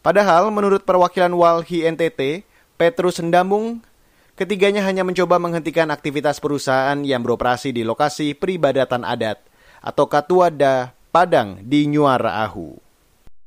Padahal 0.00 0.48
menurut 0.48 0.80
perwakilan 0.88 1.28
Walhi 1.36 1.84
NTT, 1.84 2.48
Petrus 2.80 3.20
Sendambung, 3.20 3.84
ketiganya 4.32 4.80
hanya 4.80 5.04
mencoba 5.04 5.36
menghentikan 5.36 5.92
aktivitas 5.92 6.40
perusahaan 6.40 6.96
yang 7.04 7.20
beroperasi 7.20 7.76
di 7.76 7.84
lokasi 7.84 8.32
peribadatan 8.32 9.04
adat 9.04 9.44
atau 9.84 10.08
Katuada 10.08 10.96
Padang 11.12 11.60
di 11.68 11.84
Nyuara 11.84 12.48
Ahu. 12.48 12.80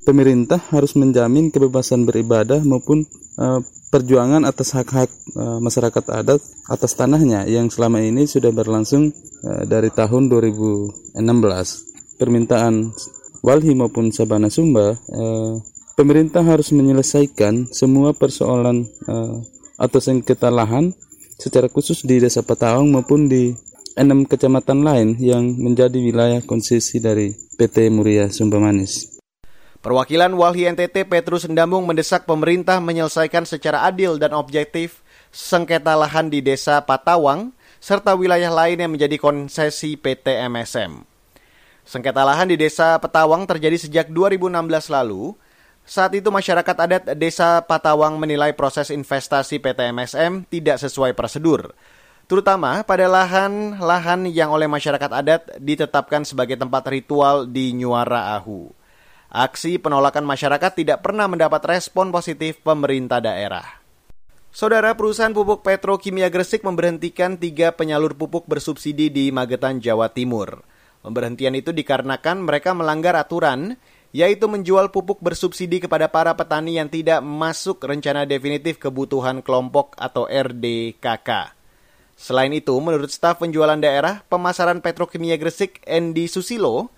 Pemerintah 0.06 0.62
harus 0.70 0.94
menjamin 0.94 1.50
kebebasan 1.50 2.06
beribadah 2.06 2.62
maupun 2.62 3.02
uh, 3.42 3.66
perjuangan 3.88 4.44
atas 4.44 4.76
hak-hak 4.76 5.10
uh, 5.36 5.60
masyarakat 5.64 6.04
adat 6.12 6.42
atas 6.68 6.92
tanahnya 6.96 7.48
yang 7.48 7.72
selama 7.72 8.04
ini 8.04 8.28
sudah 8.28 8.52
berlangsung 8.52 9.12
uh, 9.44 9.64
dari 9.64 9.88
tahun 9.92 10.28
2016. 10.28 11.16
Permintaan 12.18 12.92
Walhi 13.46 13.78
maupun 13.78 14.12
Sabana 14.12 14.52
Sumba, 14.52 14.98
uh, 14.98 15.54
pemerintah 15.96 16.44
harus 16.44 16.74
menyelesaikan 16.74 17.70
semua 17.72 18.14
persoalan 18.14 18.86
atau 19.78 20.00
sengketa 20.02 20.50
lahan 20.50 20.94
secara 21.38 21.70
khusus 21.70 22.02
di 22.06 22.22
Desa 22.22 22.42
Patawang 22.42 22.90
maupun 22.90 23.30
di 23.30 23.54
enam 23.98 24.26
kecamatan 24.30 24.86
lain 24.86 25.18
yang 25.18 25.58
menjadi 25.58 25.98
wilayah 25.98 26.42
konsesi 26.46 27.02
dari 27.02 27.34
PT 27.34 27.90
Muria 27.90 28.30
Sumba 28.30 28.62
Manis. 28.62 29.17
Perwakilan 29.88 30.36
Walhi 30.36 30.68
NTT 30.68 31.08
Petrus 31.08 31.48
Sendambung 31.48 31.88
mendesak 31.88 32.28
pemerintah 32.28 32.84
menyelesaikan 32.84 33.48
secara 33.48 33.88
adil 33.88 34.20
dan 34.20 34.36
objektif 34.36 35.00
sengketa 35.32 35.96
lahan 35.96 36.28
di 36.28 36.44
desa 36.44 36.84
Patawang 36.84 37.56
serta 37.80 38.12
wilayah 38.12 38.52
lain 38.52 38.84
yang 38.84 38.92
menjadi 38.92 39.16
konsesi 39.16 39.96
PT 39.96 40.44
MSM. 40.52 41.08
Sengketa 41.88 42.28
lahan 42.28 42.52
di 42.52 42.60
desa 42.60 43.00
Patawang 43.00 43.48
terjadi 43.48 43.80
sejak 43.80 44.12
2016 44.12 44.92
lalu. 44.92 45.32
Saat 45.88 46.20
itu 46.20 46.36
masyarakat 46.36 46.76
adat 46.84 47.04
desa 47.16 47.64
Patawang 47.64 48.20
menilai 48.20 48.52
proses 48.60 48.92
investasi 48.92 49.64
PT 49.64 49.96
MSM 49.96 50.52
tidak 50.52 50.84
sesuai 50.84 51.16
prosedur. 51.16 51.72
Terutama 52.28 52.84
pada 52.84 53.08
lahan-lahan 53.08 54.28
yang 54.28 54.52
oleh 54.52 54.68
masyarakat 54.68 55.12
adat 55.16 55.48
ditetapkan 55.64 56.28
sebagai 56.28 56.60
tempat 56.60 56.84
ritual 56.92 57.48
di 57.48 57.72
Nyuara 57.72 58.36
Ahu. 58.36 58.77
Aksi 59.28 59.76
penolakan 59.76 60.24
masyarakat 60.24 60.72
tidak 60.72 61.04
pernah 61.04 61.28
mendapat 61.28 61.60
respon 61.68 62.16
positif 62.16 62.64
pemerintah 62.64 63.20
daerah. 63.20 63.84
Saudara 64.56 64.96
perusahaan 64.96 65.36
pupuk 65.36 65.62
Petrokimia 65.62 66.32
Gresik 66.32 66.64
memberhentikan 66.64 67.36
tiga 67.36 67.76
penyalur 67.76 68.16
pupuk 68.16 68.48
bersubsidi 68.48 69.12
di 69.12 69.30
Magetan, 69.30 69.84
Jawa 69.84 70.10
Timur. 70.10 70.64
Pemberhentian 71.04 71.54
itu 71.54 71.76
dikarenakan 71.76 72.48
mereka 72.48 72.72
melanggar 72.72 73.20
aturan, 73.20 73.76
yaitu 74.16 74.48
menjual 74.48 74.90
pupuk 74.90 75.20
bersubsidi 75.20 75.84
kepada 75.84 76.08
para 76.08 76.34
petani 76.34 76.80
yang 76.80 76.88
tidak 76.88 77.20
masuk 77.22 77.84
rencana 77.84 78.24
definitif 78.24 78.80
kebutuhan 78.80 79.44
kelompok 79.44 79.94
atau 80.00 80.26
RDKK. 80.26 81.54
Selain 82.18 82.50
itu, 82.50 82.74
menurut 82.82 83.14
staf 83.14 83.44
penjualan 83.44 83.78
daerah, 83.78 84.26
pemasaran 84.26 84.82
Petrokimia 84.82 85.38
Gresik, 85.38 85.86
Endi 85.86 86.26
Susilo, 86.26 86.90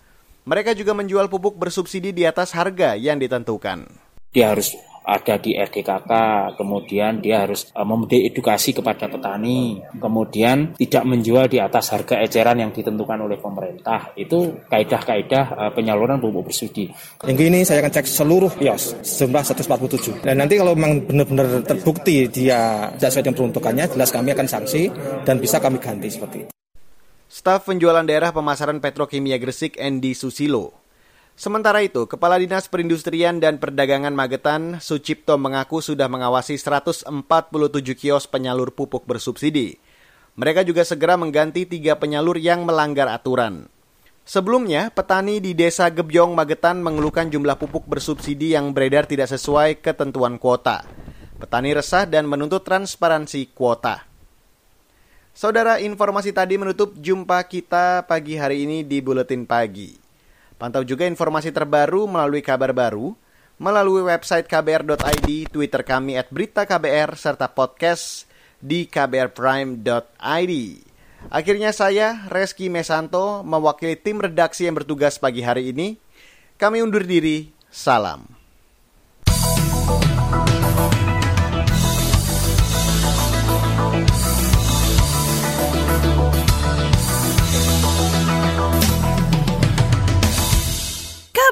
mereka 0.50 0.74
juga 0.74 0.98
menjual 0.98 1.30
pupuk 1.30 1.62
bersubsidi 1.62 2.10
di 2.10 2.26
atas 2.26 2.58
harga 2.58 2.98
yang 2.98 3.22
ditentukan. 3.22 3.86
Dia 4.34 4.50
harus 4.50 4.74
ada 5.06 5.42
di 5.42 5.58
RDKK, 5.58 6.12
kemudian 6.54 7.18
dia 7.18 7.46
harus 7.46 7.70
uh, 7.74 7.82
memberi 7.82 8.30
edukasi 8.30 8.78
kepada 8.78 9.10
petani, 9.10 9.82
kemudian 9.98 10.78
tidak 10.78 11.04
menjual 11.06 11.50
di 11.50 11.58
atas 11.58 11.90
harga 11.94 12.22
eceran 12.22 12.62
yang 12.62 12.70
ditentukan 12.70 13.18
oleh 13.18 13.42
pemerintah. 13.42 14.14
Itu 14.14 14.66
kaidah-kaidah 14.70 15.46
uh, 15.54 15.72
penyaluran 15.74 16.22
pupuk 16.22 16.50
bersubsidi. 16.50 16.94
Yang 17.26 17.40
ini 17.42 17.60
saya 17.66 17.86
akan 17.86 17.94
cek 17.94 18.06
seluruh 18.06 18.54
kios, 18.58 19.02
jumlah 19.02 19.42
147. 19.42 20.26
Dan 20.26 20.46
nanti 20.46 20.62
kalau 20.62 20.78
memang 20.78 21.06
benar-benar 21.06 21.66
terbukti 21.66 22.30
dia 22.30 22.90
tidak 22.98 23.10
sesuai 23.10 23.24
dengan 23.26 23.38
peruntukannya, 23.38 23.86
jelas 23.98 24.10
kami 24.14 24.30
akan 24.34 24.46
sanksi 24.46 24.94
dan 25.26 25.42
bisa 25.42 25.58
kami 25.58 25.82
ganti 25.82 26.10
seperti 26.10 26.38
itu. 26.46 26.59
Staf 27.30 27.70
penjualan 27.70 28.02
daerah 28.02 28.34
pemasaran 28.34 28.82
petrokimia 28.82 29.38
Gresik 29.38 29.78
Endi 29.78 30.18
Susilo. 30.18 30.74
Sementara 31.38 31.86
itu, 31.86 32.10
Kepala 32.10 32.42
Dinas 32.42 32.66
Perindustrian 32.66 33.38
dan 33.38 33.62
Perdagangan 33.62 34.18
Magetan, 34.18 34.82
Sucipto 34.82 35.38
mengaku 35.38 35.78
sudah 35.78 36.10
mengawasi 36.10 36.58
147 36.58 37.06
kios 37.94 38.26
penyalur 38.26 38.74
pupuk 38.74 39.06
bersubsidi. 39.06 39.78
Mereka 40.42 40.66
juga 40.66 40.82
segera 40.82 41.22
mengganti 41.22 41.70
tiga 41.70 42.02
penyalur 42.02 42.34
yang 42.42 42.66
melanggar 42.66 43.06
aturan. 43.06 43.70
Sebelumnya, 44.26 44.90
petani 44.90 45.38
di 45.38 45.54
Desa 45.54 45.86
Gebyong, 45.94 46.34
Magetan 46.34 46.82
mengeluhkan 46.82 47.30
jumlah 47.30 47.62
pupuk 47.62 47.86
bersubsidi 47.86 48.58
yang 48.58 48.74
beredar 48.74 49.06
tidak 49.06 49.30
sesuai 49.30 49.86
ketentuan 49.86 50.42
kuota. 50.42 50.82
Petani 51.38 51.78
resah 51.78 52.10
dan 52.10 52.26
menuntut 52.26 52.66
transparansi 52.66 53.54
kuota. 53.54 54.09
Saudara, 55.40 55.80
informasi 55.80 56.36
tadi 56.36 56.60
menutup 56.60 57.00
jumpa 57.00 57.40
kita 57.48 58.04
pagi 58.04 58.36
hari 58.36 58.68
ini 58.68 58.84
di 58.84 59.00
Buletin 59.00 59.48
Pagi. 59.48 59.96
Pantau 60.60 60.84
juga 60.84 61.08
informasi 61.08 61.56
terbaru 61.56 62.12
melalui 62.12 62.44
kabar 62.44 62.76
baru, 62.76 63.16
melalui 63.56 64.04
website 64.04 64.52
kbr.id, 64.52 65.48
Twitter 65.48 65.88
kami 65.88 66.20
at 66.20 66.28
berita 66.28 66.68
KBR, 66.68 67.16
serta 67.16 67.48
podcast 67.56 68.28
di 68.60 68.84
kbrprime.id. 68.92 70.54
Akhirnya 71.32 71.72
saya, 71.72 72.28
Reski 72.28 72.68
Mesanto, 72.68 73.40
mewakili 73.40 73.96
tim 73.96 74.20
redaksi 74.20 74.68
yang 74.68 74.76
bertugas 74.76 75.24
pagi 75.24 75.40
hari 75.40 75.72
ini. 75.72 75.96
Kami 76.60 76.84
undur 76.84 77.08
diri. 77.08 77.48
Salam. 77.72 78.39